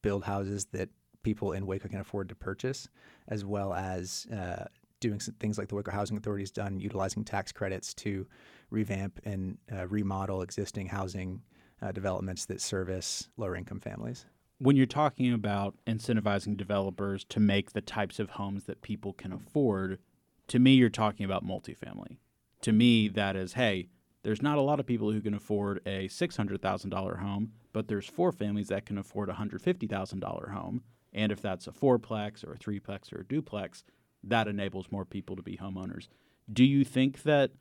build 0.03 0.25
houses 0.25 0.67
that 0.73 0.89
people 1.23 1.53
in 1.53 1.67
Waco 1.67 1.89
can 1.89 2.01
afford 2.01 2.29
to 2.31 2.35
purchase, 2.35 2.89
as 3.29 3.45
well 3.45 3.75
as 3.75 4.27
uh, 4.35 4.65
doing 5.01 5.19
things 5.19 5.59
like 5.59 5.69
the 5.69 5.75
Waco 5.75 5.91
Housing 5.91 6.17
Authority 6.17 6.43
has 6.43 6.51
done, 6.51 6.81
utilizing 6.81 7.25
tax 7.25 7.53
credits 7.53 7.93
to 7.95 8.27
revamp 8.71 9.21
and 9.25 9.59
uh, 9.73 9.87
remodel 9.87 10.43
existing 10.43 10.89
housing 10.89 11.43
uh, 11.83 11.93
developments 11.93 12.45
that 12.47 12.61
service 12.61 13.29
lower 13.37 13.57
income 13.57 13.81
families 13.81 14.27
when 14.61 14.77
you're 14.77 14.85
talking 14.85 15.33
about 15.33 15.75
incentivizing 15.87 16.55
developers 16.55 17.25
to 17.25 17.41
make 17.41 17.73
the 17.73 17.81
types 17.81 18.19
of 18.19 18.31
homes 18.31 18.65
that 18.65 18.83
people 18.83 19.15
can 19.15 19.33
afford, 19.33 19.99
to 20.49 20.59
me, 20.59 20.73
you're 20.73 20.91
talking 20.91 21.25
about 21.25 21.47
multifamily. 21.47 22.19
To 22.63 22.73
me, 22.73 23.09
that 23.09 23.37
is, 23.37 23.55
hey, 23.55 23.89
there's 24.23 24.43
not 24.43 24.59
a 24.59 24.61
lot 24.61 24.79
of 24.79 24.85
people 24.85 25.11
who 25.11 25.23
can 25.23 25.33
afford 25.33 25.81
a 25.87 26.09
$600,000 26.09 27.21
home, 27.21 27.53
but 27.73 27.89
there's 27.89 28.07
four 28.07 28.33
families 28.33 28.69
that 28.69 28.85
can 28.85 28.99
afford 28.99 29.31
a 29.31 29.33
$150,000 29.33 30.53
home. 30.53 30.83
And 31.15 31.33
if 31.33 31.41
that's 31.41 31.67
a 31.67 31.73
fourplex 31.73 32.47
or 32.47 32.53
a 32.53 32.59
threeplex 32.59 33.15
or 33.15 33.21
a 33.21 33.27
duplex, 33.27 33.83
that 34.23 34.47
enables 34.47 34.93
more 34.93 35.07
people 35.07 35.37
to 35.37 35.43
be 35.43 35.57
homeowners. 35.57 36.09
Do 36.53 36.65
you 36.67 36.85
think 36.85 37.23
that 37.23 37.53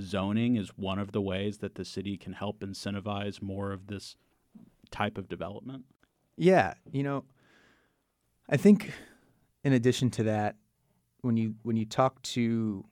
zoning 0.00 0.56
is 0.56 0.70
one 0.76 0.98
of 0.98 1.12
the 1.12 1.20
ways 1.20 1.58
that 1.58 1.74
the 1.74 1.84
city 1.84 2.16
can 2.16 2.32
help 2.32 2.60
incentivize 2.60 3.40
more 3.42 3.72
of 3.72 3.86
this 3.86 4.16
type 4.90 5.18
of 5.18 5.28
development? 5.28 5.84
Yeah, 6.36 6.74
you 6.92 7.02
know, 7.02 7.24
I 8.48 8.56
think 8.56 8.92
in 9.64 9.72
addition 9.72 10.10
to 10.10 10.24
that, 10.24 10.56
when 11.22 11.36
you 11.36 11.54
when 11.62 11.76
you 11.76 11.86
talk 11.86 12.22
to 12.22 12.84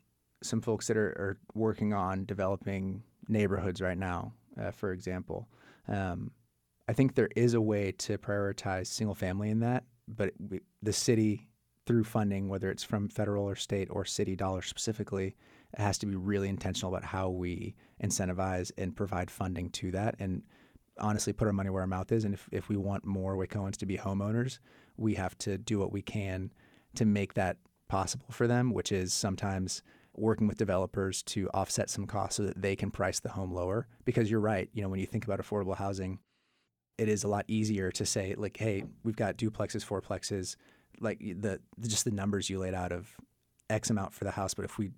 some 0.42 0.60
folks 0.60 0.86
that 0.88 0.96
are, 0.96 1.08
are 1.08 1.38
working 1.54 1.92
on 1.92 2.24
developing 2.24 3.02
neighborhoods 3.28 3.80
right 3.80 3.96
now, 3.96 4.32
uh, 4.60 4.70
for 4.70 4.92
example, 4.92 5.48
um, 5.88 6.30
I 6.88 6.92
think 6.92 7.14
there 7.14 7.30
is 7.36 7.54
a 7.54 7.60
way 7.60 7.92
to 7.92 8.18
prioritize 8.18 8.88
single 8.88 9.14
family 9.14 9.50
in 9.50 9.60
that, 9.60 9.84
but 10.08 10.32
we, 10.38 10.60
the 10.82 10.92
city 10.92 11.48
through 11.86 12.04
funding, 12.04 12.48
whether 12.48 12.70
it's 12.70 12.82
from 12.82 13.08
federal 13.08 13.48
or 13.48 13.54
state 13.54 13.88
or 13.90 14.04
city 14.04 14.36
dollars 14.36 14.66
specifically, 14.66 15.28
it 15.28 15.34
has 15.78 15.98
to 15.98 16.06
be 16.06 16.14
really 16.14 16.48
intentional 16.48 16.94
about 16.94 17.04
how 17.04 17.28
we 17.28 17.74
incentivize 18.02 18.70
and 18.78 18.94
provide 18.94 19.30
funding 19.30 19.70
to 19.70 19.90
that. 19.92 20.16
And 20.18 20.42
honestly 20.98 21.32
put 21.32 21.46
our 21.46 21.52
money 21.52 21.70
where 21.70 21.82
our 21.82 21.86
mouth 21.86 22.12
is. 22.12 22.24
And 22.24 22.34
if, 22.34 22.48
if 22.52 22.68
we 22.68 22.76
want 22.76 23.04
more 23.04 23.36
Wacoans 23.36 23.76
to 23.78 23.86
be 23.86 23.98
homeowners, 23.98 24.58
we 24.96 25.14
have 25.14 25.36
to 25.38 25.58
do 25.58 25.78
what 25.78 25.92
we 25.92 26.02
can 26.02 26.52
to 26.94 27.04
make 27.04 27.34
that 27.34 27.56
possible 27.88 28.26
for 28.30 28.46
them, 28.46 28.72
which 28.72 28.92
is 28.92 29.12
sometimes 29.12 29.82
working 30.16 30.46
with 30.46 30.56
developers 30.56 31.22
to 31.24 31.48
offset 31.52 31.90
some 31.90 32.06
costs 32.06 32.36
so 32.36 32.44
that 32.44 32.60
they 32.60 32.76
can 32.76 32.90
price 32.90 33.18
the 33.18 33.30
home 33.30 33.52
lower. 33.52 33.88
Because 34.04 34.30
you're 34.30 34.40
right, 34.40 34.68
you 34.72 34.82
know, 34.82 34.88
when 34.88 35.00
you 35.00 35.06
think 35.06 35.24
about 35.24 35.40
affordable 35.40 35.76
housing, 35.76 36.20
it 36.96 37.08
is 37.08 37.24
a 37.24 37.28
lot 37.28 37.44
easier 37.48 37.90
to 37.90 38.06
say 38.06 38.34
like, 38.36 38.56
hey, 38.56 38.84
we've 39.02 39.16
got 39.16 39.36
duplexes, 39.36 39.84
fourplexes, 39.84 40.54
like 41.00 41.18
the 41.18 41.58
just 41.80 42.04
the 42.04 42.12
numbers 42.12 42.48
you 42.48 42.60
laid 42.60 42.74
out 42.74 42.92
of 42.92 43.16
X 43.68 43.90
amount 43.90 44.14
for 44.14 44.22
the 44.22 44.30
house, 44.30 44.54
but 44.54 44.64
if 44.64 44.78
we 44.78 44.90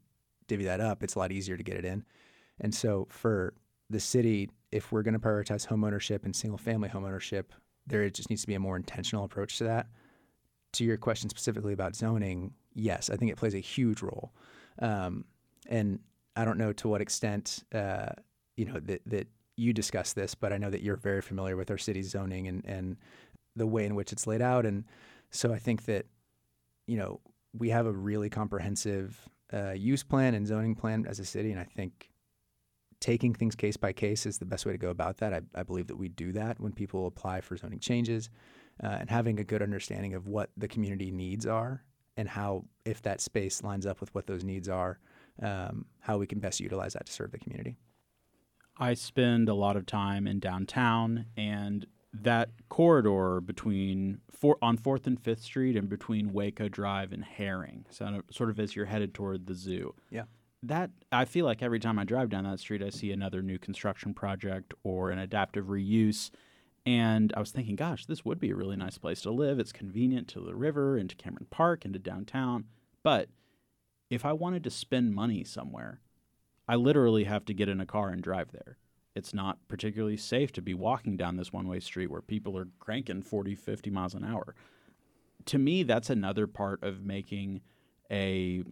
divvy 0.47 0.65
that 0.65 0.81
up, 0.81 1.03
it's 1.03 1.15
a 1.15 1.19
lot 1.19 1.33
easier 1.33 1.57
to 1.57 1.63
get 1.63 1.77
it 1.77 1.85
in. 1.85 2.05
And 2.61 2.75
so 2.75 3.07
for 3.11 3.55
the 3.91 4.01
city 4.01 4.51
if 4.73 4.93
we're 4.93 5.03
going 5.03 5.15
to 5.15 5.21
prioritize 5.21 5.67
homeownership 5.67 6.25
and 6.25 6.35
single 6.35 6.59
family 6.59 6.89
homeownership, 6.89 7.45
there 7.87 8.09
just 8.11 8.31
needs 8.31 8.43
to 8.43 8.47
be 8.47 8.55
a 8.55 8.61
more 8.61 8.77
intentional 8.77 9.25
approach 9.25 9.59
to 9.59 9.65
that. 9.65 9.87
To 10.75 10.85
your 10.85 10.97
question 10.97 11.31
specifically 11.31 11.73
about 11.73 11.97
zoning, 11.97 12.53
yes, 12.75 13.09
I 13.11 13.17
think 13.17 13.31
it 13.31 13.37
plays 13.37 13.55
a 13.55 13.61
huge 13.61 14.03
role. 14.03 14.33
Um, 14.81 15.25
and 15.69 16.01
I 16.35 16.45
don't 16.45 16.59
know 16.59 16.73
to 16.75 16.89
what 16.89 17.01
extent, 17.01 17.65
uh, 17.75 18.11
you 18.57 18.67
know, 18.67 18.79
that, 18.81 19.03
that 19.07 19.29
you 19.57 19.73
discuss 19.73 20.13
this, 20.13 20.35
but 20.35 20.53
I 20.53 20.59
know 20.59 20.71
that 20.71 20.83
you're 20.83 20.97
very 20.97 21.23
familiar 21.23 21.57
with 21.57 21.71
our 21.71 21.79
city's 21.79 22.11
zoning 22.11 22.47
and, 22.49 22.65
and 22.67 22.97
the 23.55 23.67
way 23.67 23.87
in 23.87 23.95
which 23.95 24.13
it's 24.13 24.27
laid 24.27 24.43
out. 24.43 24.67
And 24.67 24.85
so 25.31 25.53
I 25.53 25.59
think 25.59 25.87
that, 25.87 26.07
you 26.87 26.99
know, 26.99 27.21
we 27.57 27.71
have 27.71 27.87
a 27.87 27.93
really 27.93 28.29
comprehensive 28.29 29.29
uh, 29.53 29.73
use 29.73 30.03
plan 30.03 30.35
and 30.35 30.47
zoning 30.47 30.75
plan 30.75 31.07
as 31.07 31.19
a 31.21 31.25
city. 31.25 31.53
And 31.53 31.61
I 31.61 31.65
think 31.65 32.11
taking 33.01 33.35
things 33.35 33.55
case 33.55 33.77
by 33.77 33.93
case 33.93 34.27
is 34.27 34.39
the 34.39 34.45
best 34.45 34.67
way 34.67 34.73
to 34.73 34.79
go 34.79 34.91
about 34.91 35.19
that. 35.19 35.33
I, 35.33 35.41
I 35.55 35.63
believe 35.63 35.87
that 35.89 35.97
we 35.97 36.09
do 36.09 36.33
that 36.33 36.59
when 36.61 36.73
people 36.73 37.07
apply 37.07 37.41
for 37.41 37.57
zoning 37.57 37.79
changes 37.79 38.31
uh, 38.83 38.97
and 39.01 39.11
having 39.11 39.39
a 39.39 39.45
good 39.45 39.63
understanding 39.63 40.15
of 40.15 40.27
what 40.27 40.51
the 40.57 40.69
community 40.69 41.11
needs 41.11 41.47
are 41.47 41.85
and 42.17 42.29
how, 42.29 42.65
if 42.85 43.03
that 43.03 43.21
space 43.21 43.63
lines 43.63 43.87
up 43.87 44.01
with 44.01 44.15
what 44.15 44.27
those 44.27 44.45
needs 44.45 44.69
are, 44.69 44.99
um, 45.43 45.85
how 46.01 46.17
we 46.17 46.27
can 46.27 46.41
best 46.41 46.61
utilize 46.61 46.95
that 46.95 47.07
to 47.07 47.13
serve 47.13 47.31
the 47.31 47.39
community. 47.39 47.77
I 48.79 48.95
spend 48.95 49.49
a 49.49 49.55
lot 49.55 49.77
of 49.77 49.87
time 49.87 50.27
in 50.27 50.39
downtown 50.39 51.27
and 51.37 51.87
that 52.13 52.51
corridor 52.69 53.41
between 53.41 54.21
four, 54.31 54.57
on 54.63 54.77
Fourth 54.77 55.07
and 55.07 55.21
Fifth 55.21 55.43
Street 55.43 55.77
and 55.77 55.89
between 55.89 56.33
Waco 56.33 56.69
Drive 56.69 57.13
and 57.13 57.25
Herring, 57.25 57.87
so 57.91 58.23
sort 58.31 58.51
of 58.51 58.59
as 58.59 58.75
you're 58.75 58.87
headed 58.87 59.15
toward 59.15 59.47
the 59.47 59.55
zoo. 59.55 59.95
Yeah, 60.11 60.25
that 60.63 60.91
I 61.13 61.25
feel 61.25 61.45
like 61.45 61.63
every 61.63 61.81
time 61.81 61.99
I 61.99 62.05
drive 62.05 62.31
down 62.31 62.45
that 62.45 62.61
street, 62.61 62.83
I 62.83 62.91
see 62.91 63.13
another 63.13 63.43
new 63.43 63.59
construction 63.59 64.15
project 64.15 64.75
or 64.83 65.11
an 65.11 65.19
adaptive 65.19 65.67
reuse. 65.67 66.31
And 66.85 67.33
I 67.37 67.41
was 67.41 67.51
thinking, 67.51 67.75
gosh, 67.75 68.07
this 68.07 68.25
would 68.25 68.39
be 68.39 68.51
a 68.51 68.55
really 68.55 68.77
nice 68.77 68.97
place 68.97 69.21
to 69.23 69.31
live. 69.33 69.59
It's 69.59 69.73
convenient 69.73 70.29
to 70.29 70.41
the 70.41 70.55
river 70.55 70.97
and 70.97 71.11
to 71.11 71.17
Cameron 71.17 71.49
Park 71.51 71.85
and 71.85 71.93
to 71.95 71.99
downtown. 71.99 72.67
But 73.03 73.29
if 74.09 74.25
I 74.25 74.33
wanted 74.33 74.63
to 74.65 74.71
spend 74.71 75.13
money 75.13 75.43
somewhere, 75.43 76.01
I 76.69 76.77
literally 76.77 77.25
have 77.25 77.45
to 77.47 77.55
get 77.55 77.69
in 77.69 77.81
a 77.81 77.87
car 77.87 78.11
and 78.11 78.23
drive 78.23 78.53
there. 78.53 78.79
It's 79.17 79.33
not 79.33 79.59
particularly 79.67 80.19
safe 80.19 80.53
to 80.53 80.63
be 80.63 80.75
walking 80.75 81.17
down 81.17 81.37
this 81.37 81.51
one 81.51 81.67
way 81.67 81.81
street 81.81 82.11
where 82.11 82.21
people 82.21 82.57
are 82.59 82.69
cranking 82.79 83.23
40, 83.23 83.55
50 83.55 83.91
miles 83.91 84.13
an 84.15 84.25
hour. 84.25 84.55
To 85.47 85.59
me, 85.59 85.83
that's 85.85 86.11
another 86.11 86.47
part 86.47 86.83
of 86.83 87.03
making 87.03 87.63
a 88.11 88.63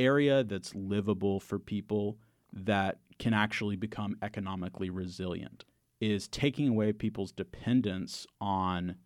area 0.00 0.42
that's 0.42 0.74
livable 0.74 1.38
for 1.38 1.60
people 1.60 2.18
that 2.52 2.98
can 3.20 3.32
actually 3.32 3.76
become 3.76 4.16
economically 4.20 4.90
resilient 4.90 5.64
is 6.00 6.26
taking 6.28 6.68
away 6.68 6.92
people's 6.92 7.32
dependence 7.32 8.26
on 8.40 8.96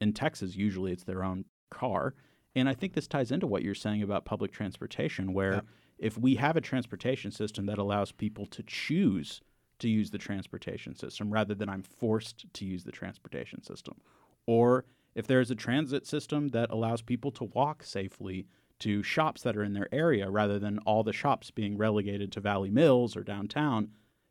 in 0.00 0.12
Texas 0.12 0.56
usually 0.56 0.92
it's 0.92 1.04
their 1.04 1.24
own 1.24 1.44
car 1.70 2.14
and 2.54 2.68
I 2.68 2.74
think 2.74 2.92
this 2.92 3.06
ties 3.06 3.30
into 3.30 3.46
what 3.46 3.62
you're 3.62 3.74
saying 3.74 4.02
about 4.02 4.24
public 4.24 4.52
transportation 4.52 5.32
where 5.32 5.54
yeah. 5.54 5.60
if 5.98 6.18
we 6.18 6.34
have 6.34 6.56
a 6.56 6.60
transportation 6.60 7.30
system 7.30 7.66
that 7.66 7.78
allows 7.78 8.12
people 8.12 8.44
to 8.46 8.62
choose 8.62 9.40
to 9.78 9.88
use 9.88 10.10
the 10.10 10.18
transportation 10.18 10.94
system 10.94 11.32
rather 11.32 11.54
than 11.54 11.68
I'm 11.68 11.82
forced 11.82 12.46
to 12.54 12.64
use 12.64 12.84
the 12.84 12.92
transportation 12.92 13.62
system 13.62 14.00
or 14.46 14.84
if 15.14 15.26
there's 15.26 15.50
a 15.50 15.54
transit 15.54 16.06
system 16.06 16.48
that 16.48 16.70
allows 16.70 17.02
people 17.02 17.30
to 17.32 17.44
walk 17.44 17.82
safely 17.82 18.46
to 18.78 19.02
shops 19.02 19.42
that 19.42 19.56
are 19.56 19.64
in 19.64 19.72
their 19.72 19.88
area 19.92 20.30
rather 20.30 20.58
than 20.58 20.78
all 20.80 21.02
the 21.02 21.12
shops 21.12 21.50
being 21.50 21.78
relegated 21.78 22.30
to 22.32 22.40
Valley 22.40 22.70
Mills 22.70 23.16
or 23.16 23.22
downtown, 23.22 23.88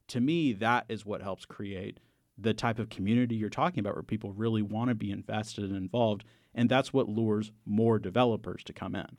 to 0.09 0.21
me, 0.21 0.53
that 0.53 0.85
is 0.87 1.05
what 1.05 1.23
helps 1.23 1.45
create 1.45 1.99
the 2.37 2.53
type 2.53 2.77
of 2.77 2.89
community 2.89 3.35
you're 3.35 3.49
talking 3.49 3.79
about 3.79 3.95
where 3.95 4.03
people 4.03 4.31
really 4.33 4.61
want 4.61 4.89
to 4.89 4.95
be 4.95 5.09
invested 5.09 5.63
and 5.63 5.75
involved. 5.75 6.23
And 6.53 6.69
that's 6.69 6.93
what 6.93 7.09
lures 7.09 7.51
more 7.65 7.97
developers 7.97 8.63
to 8.65 8.73
come 8.73 8.93
in. 8.93 9.17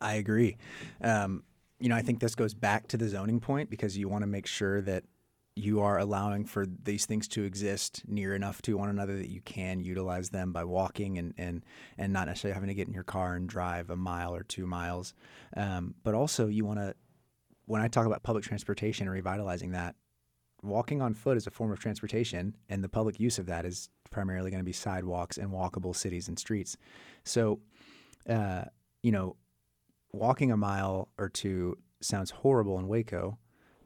I 0.00 0.14
agree. 0.14 0.56
Um, 1.02 1.42
you 1.78 1.88
know, 1.88 1.96
I 1.96 2.02
think 2.02 2.20
this 2.20 2.34
goes 2.34 2.54
back 2.54 2.88
to 2.88 2.96
the 2.96 3.08
zoning 3.08 3.40
point 3.40 3.68
because 3.68 3.98
you 3.98 4.08
want 4.08 4.22
to 4.22 4.26
make 4.26 4.46
sure 4.46 4.80
that 4.82 5.04
you 5.56 5.80
are 5.80 5.98
allowing 5.98 6.44
for 6.44 6.66
these 6.66 7.06
things 7.06 7.28
to 7.28 7.44
exist 7.44 8.02
near 8.08 8.34
enough 8.34 8.60
to 8.62 8.76
one 8.76 8.88
another 8.88 9.16
that 9.16 9.30
you 9.30 9.40
can 9.40 9.80
utilize 9.80 10.30
them 10.30 10.52
by 10.52 10.64
walking 10.64 11.16
and 11.18 11.32
and 11.38 11.64
and 11.96 12.12
not 12.12 12.26
necessarily 12.26 12.54
having 12.54 12.68
to 12.68 12.74
get 12.74 12.88
in 12.88 12.94
your 12.94 13.04
car 13.04 13.34
and 13.34 13.48
drive 13.48 13.90
a 13.90 13.96
mile 13.96 14.34
or 14.34 14.42
two 14.42 14.66
miles. 14.66 15.14
Um, 15.56 15.94
but 16.02 16.14
also, 16.14 16.48
you 16.48 16.64
want 16.64 16.80
to 16.80 16.94
when 17.66 17.80
I 17.80 17.88
talk 17.88 18.06
about 18.06 18.22
public 18.22 18.44
transportation 18.44 19.06
and 19.06 19.14
revitalizing 19.14 19.72
that, 19.72 19.94
walking 20.62 21.00
on 21.00 21.14
foot 21.14 21.36
is 21.36 21.46
a 21.46 21.50
form 21.50 21.70
of 21.72 21.78
transportation, 21.78 22.56
and 22.68 22.82
the 22.82 22.88
public 22.88 23.20
use 23.20 23.38
of 23.38 23.46
that 23.46 23.64
is 23.64 23.88
primarily 24.10 24.50
going 24.50 24.60
to 24.60 24.64
be 24.64 24.72
sidewalks 24.72 25.38
and 25.38 25.50
walkable 25.50 25.94
cities 25.94 26.28
and 26.28 26.38
streets. 26.38 26.76
So, 27.24 27.60
uh, 28.28 28.64
you 29.02 29.12
know, 29.12 29.36
walking 30.12 30.50
a 30.52 30.56
mile 30.56 31.08
or 31.18 31.28
two 31.28 31.78
sounds 32.00 32.30
horrible 32.30 32.78
in 32.78 32.88
Waco, 32.88 33.38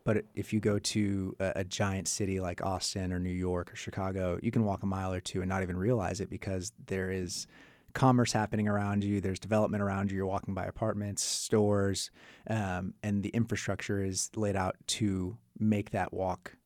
but 0.08 0.24
if 0.34 0.54
you 0.54 0.58
go 0.58 0.78
to 0.78 1.36
a, 1.38 1.52
a, 1.56 1.64
giant 1.64 2.08
city 2.08 2.40
like 2.40 2.64
Austin 2.64 3.12
or 3.12 3.18
New 3.18 3.28
York 3.28 3.70
or 3.70 3.76
Chicago, 3.76 4.38
you 4.42 4.50
can 4.50 4.64
walk 4.64 4.82
a 4.82 4.86
mile 4.86 5.12
or 5.12 5.20
two 5.20 5.42
and 5.42 5.50
not 5.50 5.62
even 5.62 5.76
realize 5.76 6.22
it 6.22 6.30
because 6.30 6.72
there 6.86 7.10
is 7.10 7.46
commerce 7.92 8.32
happening 8.32 8.68
around 8.68 9.04
you. 9.04 9.20
There's 9.20 9.38
development 9.38 9.82
around 9.82 10.10
you. 10.10 10.16
You're 10.16 10.24
walking 10.24 10.54
by 10.54 10.64
apartments, 10.64 11.22
stores, 11.22 12.10
um, 12.48 12.94
and 13.02 13.22
the 13.22 13.28
infrastructure 13.28 14.02
is 14.02 14.30
laid 14.34 14.56
out 14.56 14.76
to 14.86 15.36
make 15.58 15.90
that 15.90 16.14
walk 16.14 16.56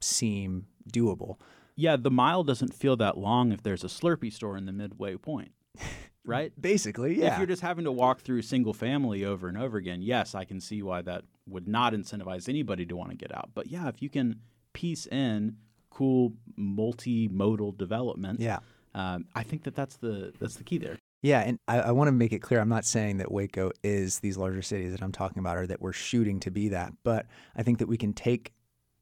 seem 0.00 0.66
doable. 0.92 1.38
Yeah, 1.74 1.96
the 1.96 2.08
mile 2.08 2.44
doesn't 2.44 2.72
feel 2.72 2.94
that 2.98 3.18
long 3.18 3.50
if 3.50 3.64
there's 3.64 3.82
a 3.82 3.88
Slurpee 3.88 4.32
store 4.32 4.56
in 4.56 4.66
the 4.66 4.72
midway 4.72 5.16
point. 5.16 5.50
right? 6.24 6.52
Basically, 6.60 7.18
yeah. 7.18 7.32
If 7.32 7.38
you're 7.38 7.48
just 7.48 7.62
having 7.62 7.84
to 7.84 7.90
walk 7.90 8.20
through 8.20 8.42
single 8.42 8.74
family 8.74 9.24
over 9.24 9.48
and 9.48 9.58
over 9.58 9.76
again, 9.76 10.02
yes, 10.02 10.36
I 10.36 10.44
can 10.44 10.60
see 10.60 10.84
why 10.84 11.02
that 11.02 11.24
would 11.48 11.68
not 11.68 11.92
incentivize 11.92 12.48
anybody 12.48 12.86
to 12.86 12.96
want 12.96 13.10
to 13.10 13.16
get 13.16 13.34
out. 13.34 13.50
But 13.54 13.66
yeah, 13.68 13.88
if 13.88 14.02
you 14.02 14.08
can 14.08 14.40
piece 14.72 15.06
in 15.06 15.56
cool 15.90 16.32
multimodal 16.58 17.76
development, 17.76 18.40
yeah, 18.40 18.58
um, 18.94 19.26
I 19.34 19.42
think 19.42 19.64
that 19.64 19.74
that's 19.74 19.96
the 19.96 20.32
that's 20.40 20.56
the 20.56 20.64
key 20.64 20.78
there. 20.78 20.98
Yeah, 21.22 21.40
and 21.40 21.58
I, 21.68 21.80
I 21.80 21.90
want 21.92 22.08
to 22.08 22.12
make 22.12 22.32
it 22.32 22.40
clear 22.40 22.60
I'm 22.60 22.68
not 22.68 22.84
saying 22.84 23.18
that 23.18 23.30
Waco 23.30 23.70
is 23.84 24.18
these 24.20 24.36
larger 24.36 24.62
cities 24.62 24.90
that 24.90 25.02
I'm 25.02 25.12
talking 25.12 25.38
about 25.38 25.56
or 25.56 25.66
that 25.68 25.80
we're 25.80 25.92
shooting 25.92 26.40
to 26.40 26.50
be 26.50 26.68
that, 26.70 26.92
but 27.04 27.26
I 27.54 27.62
think 27.62 27.78
that 27.78 27.86
we 27.86 27.96
can 27.96 28.12
take 28.12 28.52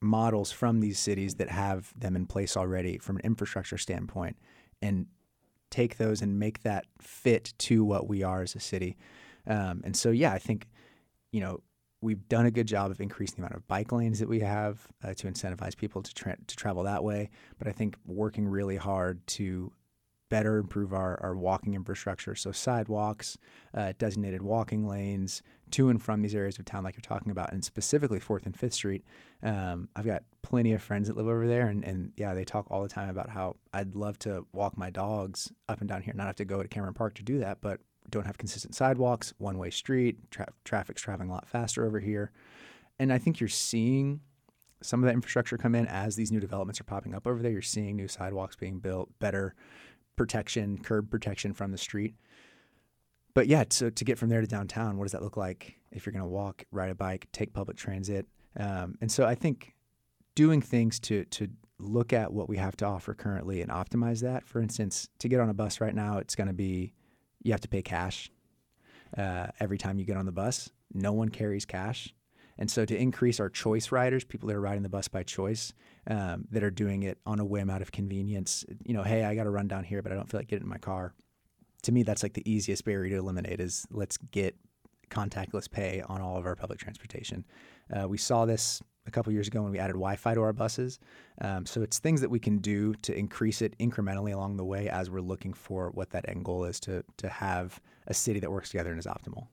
models 0.01 0.51
from 0.51 0.79
these 0.79 0.99
cities 0.99 1.35
that 1.35 1.49
have 1.49 1.93
them 1.97 2.15
in 2.15 2.25
place 2.25 2.57
already 2.57 2.97
from 2.97 3.17
an 3.17 3.21
infrastructure 3.23 3.77
standpoint 3.77 4.35
and 4.81 5.07
take 5.69 5.97
those 5.97 6.21
and 6.21 6.37
make 6.37 6.63
that 6.63 6.85
fit 6.99 7.53
to 7.57 7.83
what 7.83 8.07
we 8.07 8.23
are 8.23 8.41
as 8.41 8.55
a 8.55 8.59
city. 8.59 8.97
Um, 9.47 9.81
and 9.83 9.95
so, 9.95 10.11
yeah, 10.11 10.33
I 10.33 10.39
think, 10.39 10.67
you 11.31 11.39
know, 11.39 11.61
we've 12.01 12.27
done 12.27 12.45
a 12.45 12.51
good 12.51 12.67
job 12.67 12.91
of 12.91 12.99
increasing 12.99 13.35
the 13.37 13.41
amount 13.41 13.55
of 13.55 13.67
bike 13.67 13.91
lanes 13.91 14.19
that 14.19 14.27
we 14.27 14.39
have 14.39 14.87
uh, 15.03 15.13
to 15.13 15.27
incentivize 15.27 15.77
people 15.77 16.01
to, 16.01 16.13
tra- 16.13 16.37
to 16.47 16.55
travel 16.55 16.83
that 16.83 17.03
way. 17.03 17.29
But 17.57 17.67
I 17.67 17.71
think 17.71 17.95
working 18.05 18.47
really 18.47 18.77
hard 18.77 19.25
to 19.27 19.71
better 20.29 20.57
improve 20.57 20.93
our, 20.93 21.19
our 21.21 21.35
walking 21.35 21.73
infrastructure. 21.75 22.33
So, 22.35 22.51
sidewalks, 22.51 23.37
uh, 23.75 23.93
designated 23.99 24.41
walking 24.41 24.87
lanes 24.87 25.43
to 25.71 25.89
and 25.89 26.01
from 26.01 26.21
these 26.21 26.33
areas 26.33 26.57
of 26.57 26.65
town, 26.65 26.83
like 26.83 26.95
you're 26.95 27.01
talking 27.01 27.31
about, 27.31 27.51
and 27.51 27.63
specifically 27.63 28.19
4th 28.19 28.45
and 28.45 28.57
5th 28.57 28.73
Street. 28.73 29.03
Um, 29.43 29.89
I've 29.95 30.05
got 30.05 30.23
plenty 30.41 30.73
of 30.73 30.81
friends 30.81 31.07
that 31.07 31.17
live 31.17 31.27
over 31.27 31.47
there, 31.47 31.67
and, 31.67 31.83
and 31.83 32.13
yeah, 32.15 32.33
they 32.33 32.45
talk 32.45 32.65
all 32.71 32.81
the 32.81 32.89
time 32.89 33.09
about 33.09 33.29
how 33.29 33.57
I'd 33.73 33.93
love 33.93 34.17
to 34.19 34.47
walk 34.53 34.77
my 34.77 34.89
dogs 34.89 35.51
up 35.67 35.81
and 35.81 35.89
down 35.89 36.01
here, 36.01 36.13
not 36.15 36.27
have 36.27 36.35
to 36.37 36.45
go 36.45 36.63
to 36.63 36.67
Cameron 36.67 36.93
Park 36.93 37.15
to 37.15 37.23
do 37.23 37.39
that, 37.39 37.59
but 37.61 37.81
don't 38.09 38.25
have 38.25 38.37
consistent 38.37 38.75
sidewalks, 38.75 39.33
one 39.37 39.57
way 39.57 39.69
street, 39.69 40.17
tra- 40.31 40.51
traffic's 40.65 41.01
traveling 41.01 41.29
a 41.29 41.33
lot 41.33 41.47
faster 41.47 41.85
over 41.85 41.99
here. 41.99 42.31
And 42.99 43.11
I 43.11 43.17
think 43.17 43.39
you're 43.39 43.49
seeing 43.49 44.21
some 44.81 45.03
of 45.03 45.07
that 45.07 45.13
infrastructure 45.13 45.57
come 45.57 45.75
in 45.75 45.87
as 45.87 46.15
these 46.15 46.31
new 46.31 46.39
developments 46.39 46.81
are 46.81 46.85
popping 46.85 47.13
up 47.13 47.27
over 47.27 47.41
there. 47.41 47.51
You're 47.51 47.61
seeing 47.61 47.95
new 47.95 48.07
sidewalks 48.07 48.55
being 48.55 48.79
built, 48.79 49.09
better 49.19 49.55
protection, 50.15 50.77
curb 50.77 51.09
protection 51.09 51.53
from 51.53 51.71
the 51.71 51.77
street. 51.77 52.15
But 53.33 53.47
yeah, 53.47 53.63
so 53.69 53.89
to 53.89 54.03
get 54.03 54.17
from 54.17 54.29
there 54.29 54.41
to 54.41 54.47
downtown, 54.47 54.97
what 54.97 55.05
does 55.05 55.13
that 55.13 55.23
look 55.23 55.37
like 55.37 55.75
if 55.91 56.05
you're 56.05 56.13
going 56.13 56.23
to 56.23 56.29
walk, 56.29 56.65
ride 56.71 56.89
a 56.89 56.95
bike, 56.95 57.27
take 57.31 57.53
public 57.53 57.77
transit? 57.77 58.27
Um, 58.59 58.95
and 58.99 59.11
so 59.11 59.25
I 59.25 59.35
think 59.35 59.73
doing 60.35 60.61
things 60.61 60.99
to 60.99 61.25
to 61.25 61.47
look 61.79 62.13
at 62.13 62.31
what 62.31 62.47
we 62.47 62.57
have 62.57 62.75
to 62.77 62.85
offer 62.85 63.13
currently 63.13 63.61
and 63.61 63.71
optimize 63.71 64.21
that. 64.21 64.45
For 64.45 64.61
instance, 64.61 65.09
to 65.19 65.27
get 65.27 65.39
on 65.39 65.49
a 65.49 65.53
bus 65.53 65.81
right 65.81 65.95
now, 65.95 66.17
it's 66.17 66.35
going 66.35 66.47
to 66.47 66.53
be 66.53 66.93
you 67.43 67.51
have 67.51 67.61
to 67.61 67.67
pay 67.67 67.81
cash 67.81 68.31
uh, 69.17 69.47
every 69.59 69.77
time 69.77 69.99
you 69.99 70.05
get 70.05 70.17
on 70.17 70.25
the 70.25 70.31
bus. 70.31 70.69
No 70.93 71.13
one 71.13 71.29
carries 71.29 71.65
cash. 71.65 72.13
And 72.57 72.69
so, 72.69 72.85
to 72.85 72.95
increase 72.95 73.39
our 73.39 73.49
choice 73.49 73.91
riders, 73.91 74.23
people 74.23 74.47
that 74.47 74.55
are 74.55 74.61
riding 74.61 74.83
the 74.83 74.89
bus 74.89 75.07
by 75.07 75.23
choice, 75.23 75.73
um, 76.07 76.45
that 76.51 76.63
are 76.63 76.71
doing 76.71 77.03
it 77.03 77.17
on 77.25 77.39
a 77.39 77.45
whim 77.45 77.69
out 77.69 77.81
of 77.81 77.91
convenience, 77.91 78.65
you 78.83 78.93
know, 78.93 79.03
hey, 79.03 79.23
I 79.23 79.35
got 79.35 79.45
to 79.45 79.49
run 79.49 79.67
down 79.67 79.83
here, 79.83 80.01
but 80.01 80.11
I 80.11 80.15
don't 80.15 80.29
feel 80.29 80.39
like 80.39 80.47
getting 80.47 80.65
in 80.65 80.69
my 80.69 80.77
car. 80.77 81.13
To 81.83 81.91
me, 81.91 82.03
that's 82.03 82.23
like 82.23 82.33
the 82.33 82.51
easiest 82.51 82.85
barrier 82.85 83.15
to 83.15 83.19
eliminate 83.19 83.59
is 83.59 83.87
let's 83.89 84.17
get 84.17 84.55
contactless 85.09 85.69
pay 85.69 86.01
on 86.07 86.21
all 86.21 86.37
of 86.37 86.45
our 86.45 86.55
public 86.55 86.79
transportation. 86.79 87.45
Uh, 87.91 88.07
we 88.07 88.17
saw 88.17 88.45
this 88.45 88.81
a 89.07 89.11
couple 89.11 89.33
years 89.33 89.47
ago 89.47 89.63
when 89.63 89.71
we 89.71 89.79
added 89.79 89.93
Wi-Fi 89.93 90.35
to 90.35 90.41
our 90.41 90.53
buses. 90.53 90.99
Um, 91.41 91.65
so 91.65 91.81
it's 91.81 91.99
things 91.99 92.21
that 92.21 92.29
we 92.29 92.39
can 92.39 92.59
do 92.59 92.93
to 93.01 93.17
increase 93.17 93.61
it 93.61 93.77
incrementally 93.79 94.33
along 94.33 94.57
the 94.57 94.65
way 94.65 94.89
as 94.89 95.09
we're 95.09 95.21
looking 95.21 95.53
for 95.53 95.89
what 95.91 96.11
that 96.11 96.29
end 96.29 96.45
goal 96.45 96.65
is 96.65 96.79
to 96.81 97.03
to 97.17 97.29
have 97.29 97.81
a 98.07 98.13
city 98.13 98.39
that 98.39 98.51
works 98.51 98.69
together 98.69 98.91
and 98.91 98.99
is 98.99 99.07
optimal 99.07 99.47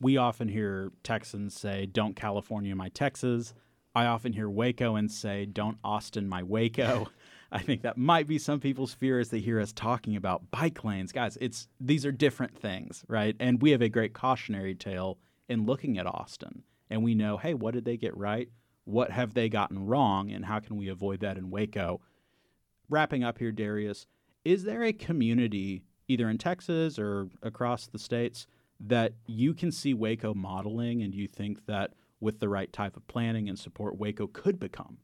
we 0.00 0.18
often 0.18 0.48
hear 0.48 0.92
Texans 1.02 1.58
say, 1.58 1.86
Don't 1.86 2.14
California 2.14 2.76
my 2.76 2.90
Texas. 2.90 3.54
I 3.94 4.06
often 4.06 4.32
hear 4.32 4.50
Waco 4.50 4.96
and 4.96 5.10
say, 5.10 5.46
Don't 5.46 5.78
Austin 5.82 6.28
my 6.28 6.42
Waco. 6.42 7.08
I 7.52 7.60
think 7.60 7.82
that 7.82 7.96
might 7.96 8.26
be 8.26 8.38
some 8.38 8.60
people's 8.60 8.92
fear 8.92 9.18
as 9.18 9.30
they 9.30 9.38
hear 9.38 9.60
us 9.60 9.72
talking 9.72 10.16
about 10.16 10.50
bike 10.50 10.84
lanes. 10.84 11.12
Guys, 11.12 11.38
it's 11.40 11.68
these 11.80 12.04
are 12.04 12.12
different 12.12 12.58
things, 12.58 13.04
right? 13.08 13.36
And 13.40 13.62
we 13.62 13.70
have 13.70 13.80
a 13.80 13.88
great 13.88 14.12
cautionary 14.12 14.74
tale 14.74 15.18
in 15.48 15.64
looking 15.64 15.96
at 15.96 16.06
Austin. 16.06 16.64
And 16.90 17.02
we 17.02 17.14
know, 17.14 17.36
hey, 17.36 17.54
what 17.54 17.74
did 17.74 17.84
they 17.84 17.96
get 17.96 18.16
right? 18.16 18.48
What 18.84 19.10
have 19.10 19.34
they 19.34 19.48
gotten 19.48 19.86
wrong? 19.86 20.30
And 20.30 20.44
how 20.44 20.60
can 20.60 20.76
we 20.76 20.88
avoid 20.88 21.20
that 21.20 21.38
in 21.38 21.50
Waco? 21.50 22.00
Wrapping 22.90 23.24
up 23.24 23.38
here, 23.38 23.52
Darius, 23.52 24.06
is 24.44 24.64
there 24.64 24.84
a 24.84 24.92
community, 24.92 25.82
either 26.06 26.28
in 26.28 26.38
Texas 26.38 26.98
or 26.98 27.28
across 27.42 27.86
the 27.86 27.98
states, 27.98 28.46
that 28.80 29.14
you 29.26 29.54
can 29.54 29.72
see 29.72 29.94
Waco 29.94 30.34
modeling 30.34 31.02
and 31.02 31.14
you 31.14 31.26
think 31.26 31.64
that 31.66 31.94
with 32.20 32.40
the 32.40 32.48
right 32.48 32.72
type 32.72 32.96
of 32.96 33.06
planning 33.06 33.48
and 33.48 33.58
support, 33.58 33.98
Waco 33.98 34.26
could 34.26 34.60
become? 34.60 34.98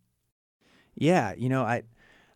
Yeah, 0.95 1.33
you 1.37 1.49
know, 1.49 1.63
I 1.63 1.85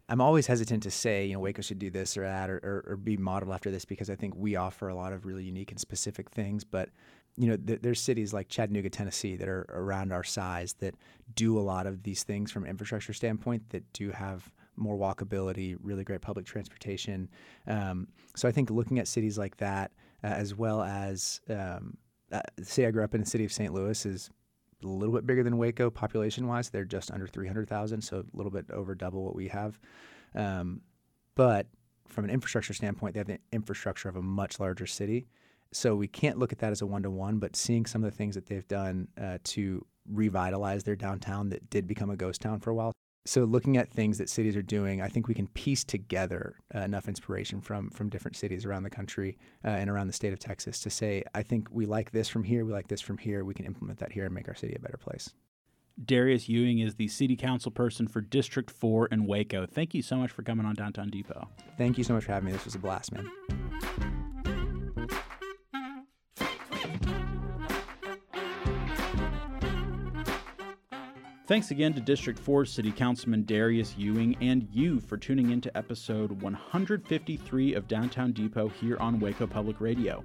I'm 0.09 0.21
always 0.21 0.47
hesitant 0.47 0.83
to 0.83 0.91
say, 0.91 1.27
you 1.27 1.35
know, 1.35 1.41
Waco 1.41 1.63
should 1.63 1.79
do 1.79 1.91
this 1.91 2.17
or 2.17 2.23
that 2.23 2.51
or, 2.51 2.57
or, 2.57 2.93
or 2.93 2.97
be 2.97 3.17
modeled 3.17 3.53
after 3.53 3.71
this 3.71 3.85
because 3.85 4.11
I 4.11 4.17
think 4.17 4.35
we 4.37 4.55
offer 4.57 4.89
a 4.89 4.95
lot 4.95 5.13
of 5.13 5.25
really 5.25 5.45
unique 5.45 5.71
and 5.71 5.81
specific 5.81 6.31
things. 6.31 6.63
But, 6.63 6.91
you 7.37 7.49
know, 7.49 7.57
th- 7.57 7.81
there's 7.83 8.01
cities 8.01 8.33
like 8.33 8.49
Chattanooga, 8.49 8.91
Tennessee 8.91 9.37
that 9.37 9.49
are 9.49 9.67
around 9.71 10.13
our 10.13 10.25
size 10.25 10.75
that 10.75 10.95
do 11.35 11.59
a 11.59 11.61
lot 11.61 11.87
of 11.87 12.03
these 12.03 12.23
things 12.23 12.53
from 12.53 12.65
an 12.65 12.71
infrastructure 12.71 13.13
standpoint 13.13 13.71
that 13.71 13.93
do 13.93 14.11
have 14.11 14.51
more 14.77 14.97
walkability, 14.97 15.77
really 15.83 16.05
great 16.05 16.21
public 16.21 16.47
transportation. 16.47 17.29
Um, 17.67 18.09
so 18.37 18.49
I 18.49 18.53
think 18.53 18.71
looking 18.71 18.99
at 18.99 19.09
cities 19.09 19.39
like 19.39 19.57
that, 19.59 19.93
uh, 20.23 20.29
as 20.29 20.55
well 20.55 20.83
as 20.83 21.41
um, 21.51 21.97
uh, 22.33 22.41
say 22.63 22.87
I 22.87 22.91
grew 22.91 23.05
up 23.05 23.15
in 23.15 23.21
the 23.21 23.27
city 23.27 23.45
of 23.45 23.53
St. 23.53 23.73
Louis 23.73 24.07
is 24.07 24.31
a 24.83 24.87
little 24.87 25.15
bit 25.15 25.27
bigger 25.27 25.43
than 25.43 25.59
Waco 25.59 25.91
population 25.91 26.47
wise. 26.47 26.71
They're 26.71 26.85
just 26.85 27.11
under 27.11 27.27
300,000, 27.27 28.01
so 28.03 28.19
a 28.19 28.37
little 28.37 28.51
bit 28.53 28.71
over 28.71 28.95
double 28.95 29.25
what 29.25 29.37
we 29.37 29.49
have. 29.49 29.79
Um, 30.35 30.81
but 31.35 31.67
from 32.09 32.25
an 32.25 32.31
infrastructure 32.31 32.75
standpoint, 32.75 33.15
they 33.15 33.21
have 33.21 33.27
the 33.27 33.39
infrastructure 33.53 34.09
of 34.09 34.17
a 34.17 34.23
much 34.23 34.61
larger 34.61 34.87
city. 34.87 35.27
So 35.75 35.95
we 35.97 36.09
can't 36.09 36.39
look 36.39 36.53
at 36.53 36.59
that 36.61 36.71
as 36.71 36.83
a 36.83 36.87
one 36.87 37.03
to 37.03 37.11
one, 37.11 37.39
but 37.39 37.57
seeing 37.57 37.85
some 37.85 38.05
of 38.05 38.11
the 38.11 38.17
things 38.17 38.35
that 38.35 38.47
they've 38.47 38.67
done 38.69 39.09
uh, 39.21 39.39
to 39.45 39.85
revitalize 40.09 40.85
their 40.85 40.97
downtown 40.97 41.49
that 41.51 41.69
did 41.69 41.87
become 41.87 42.11
a 42.11 42.17
ghost 42.17 42.41
town 42.41 42.61
for 42.61 42.71
a 42.71 42.75
while, 42.75 42.93
so 43.27 43.45
looking 43.45 43.79
at 43.79 43.91
things 43.91 44.19
that 44.19 44.29
cities 44.29 44.55
are 44.55 44.63
doing, 44.63 45.01
I 45.01 45.09
think 45.09 45.29
we 45.29 45.35
can 45.35 45.47
piece 45.49 45.83
together 45.83 46.57
uh, 46.75 46.81
enough 46.81 47.09
inspiration 47.09 47.61
from 47.61 47.89
from 47.91 48.11
different 48.11 48.37
cities 48.37 48.67
around 48.67 48.83
the 48.83 48.91
country 48.91 49.39
uh, 49.65 49.69
and 49.69 49.89
around 49.89 50.09
the 50.09 50.13
state 50.13 50.33
of 50.33 50.39
Texas 50.39 50.79
to 50.81 50.91
say, 50.91 51.25
I 51.35 51.43
think 51.43 51.69
we 51.71 51.87
like 51.87 52.11
this 52.11 52.29
from 52.29 52.45
here, 52.45 52.65
we 52.67 52.73
like 52.73 52.89
this 52.89 53.01
from 53.01 53.17
here, 53.17 53.45
we 53.45 53.55
can 53.55 53.65
implement 53.65 53.99
that 54.01 54.13
here 54.13 54.27
and 54.27 54.35
make 54.35 54.49
our 54.49 54.55
city 54.55 54.75
a 54.75 54.79
better 54.79 54.99
place. 54.99 55.33
Darius 56.05 56.49
Ewing 56.49 56.81
is 56.81 56.97
the 56.97 57.09
city 57.09 57.37
council 57.37 57.71
person 57.71 58.09
for 58.09 58.21
District 58.21 58.71
4 58.71 59.07
in 59.07 59.27
Waco. 59.27 59.65
Thank 59.65 59.95
you 59.95 60.03
so 60.03 60.17
much 60.17 60.33
for 60.33 60.43
coming 60.43 60.67
on 60.67 60.75
Downtown 60.75 61.09
Depot. 61.09 61.49
Thank 61.79 61.97
you 61.99 62.05
so 62.05 62.15
much 62.15 62.25
for 62.25 62.33
having 62.33 62.47
me. 62.47 62.53
This 62.53 62.65
was 62.65 62.75
a 62.75 62.81
blast, 62.81 63.13
man. 63.13 64.24
Thanks 71.47 71.71
again 71.71 71.93
to 71.93 72.01
District 72.01 72.39
4 72.39 72.65
City 72.65 72.91
Councilman 72.91 73.45
Darius 73.45 73.95
Ewing 73.99 74.35
and 74.41 74.67
you 74.73 74.99
for 74.99 75.19
tuning 75.19 75.51
in 75.51 75.61
to 75.61 75.77
episode 75.77 76.41
153 76.41 77.75
of 77.75 77.87
Downtown 77.87 78.33
Depot 78.33 78.69
here 78.69 78.97
on 78.99 79.21
Waco 79.21 79.47
Public 79.47 79.79
Radio. 79.79 80.25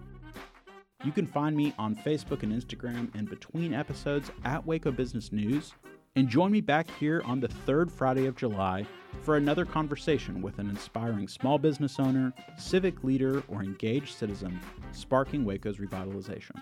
You 1.04 1.12
can 1.12 1.28
find 1.28 1.58
me 1.58 1.74
on 1.78 1.98
Facebook 1.98 2.44
and 2.44 2.54
Instagram 2.54 3.14
and 3.16 3.30
between 3.30 3.74
episodes 3.74 4.32
at 4.46 4.66
Waco 4.66 4.94
Business 4.94 5.34
News. 5.34 5.74
And 6.16 6.30
join 6.30 6.54
me 6.54 6.62
back 6.62 6.90
here 6.98 7.22
on 7.26 7.42
the 7.42 7.50
third 7.50 7.92
Friday 7.92 8.26
of 8.26 8.38
July 8.38 8.86
for 9.22 9.36
another 9.36 9.66
conversation 9.66 10.42
with 10.42 10.58
an 10.58 10.70
inspiring 10.70 11.28
small 11.28 11.58
business 11.58 12.00
owner, 12.00 12.32
civic 12.58 13.04
leader, 13.04 13.44
or 13.50 13.62
engaged 13.62 14.16
citizen 14.16 14.58
sparking 14.94 15.44
Waco's 15.44 15.80
revitalization. 15.80 16.56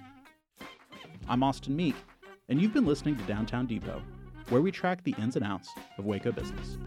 I'm 1.30 1.44
Austin 1.44 1.76
Meek, 1.76 1.96
and 2.50 2.60
you've 2.60 2.74
been 2.74 2.88
listening 2.88 3.18
to 3.18 3.24
Downtown 3.26 3.68
Depot 3.68 4.02
where 4.50 4.62
we 4.62 4.72
track 4.72 5.04
the 5.04 5.16
ins 5.18 5.36
and 5.36 5.46
outs 5.46 5.70
of 5.98 6.06
Waco 6.06 6.32
business. 6.32 6.78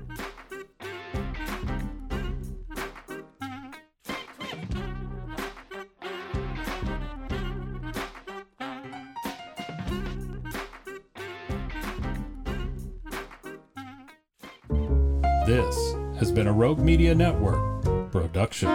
This 15.47 15.95
has 16.19 16.31
been 16.31 16.47
a 16.47 16.53
Rogue 16.53 16.79
Media 16.79 17.15
Network 17.15 18.13
production. 18.13 18.69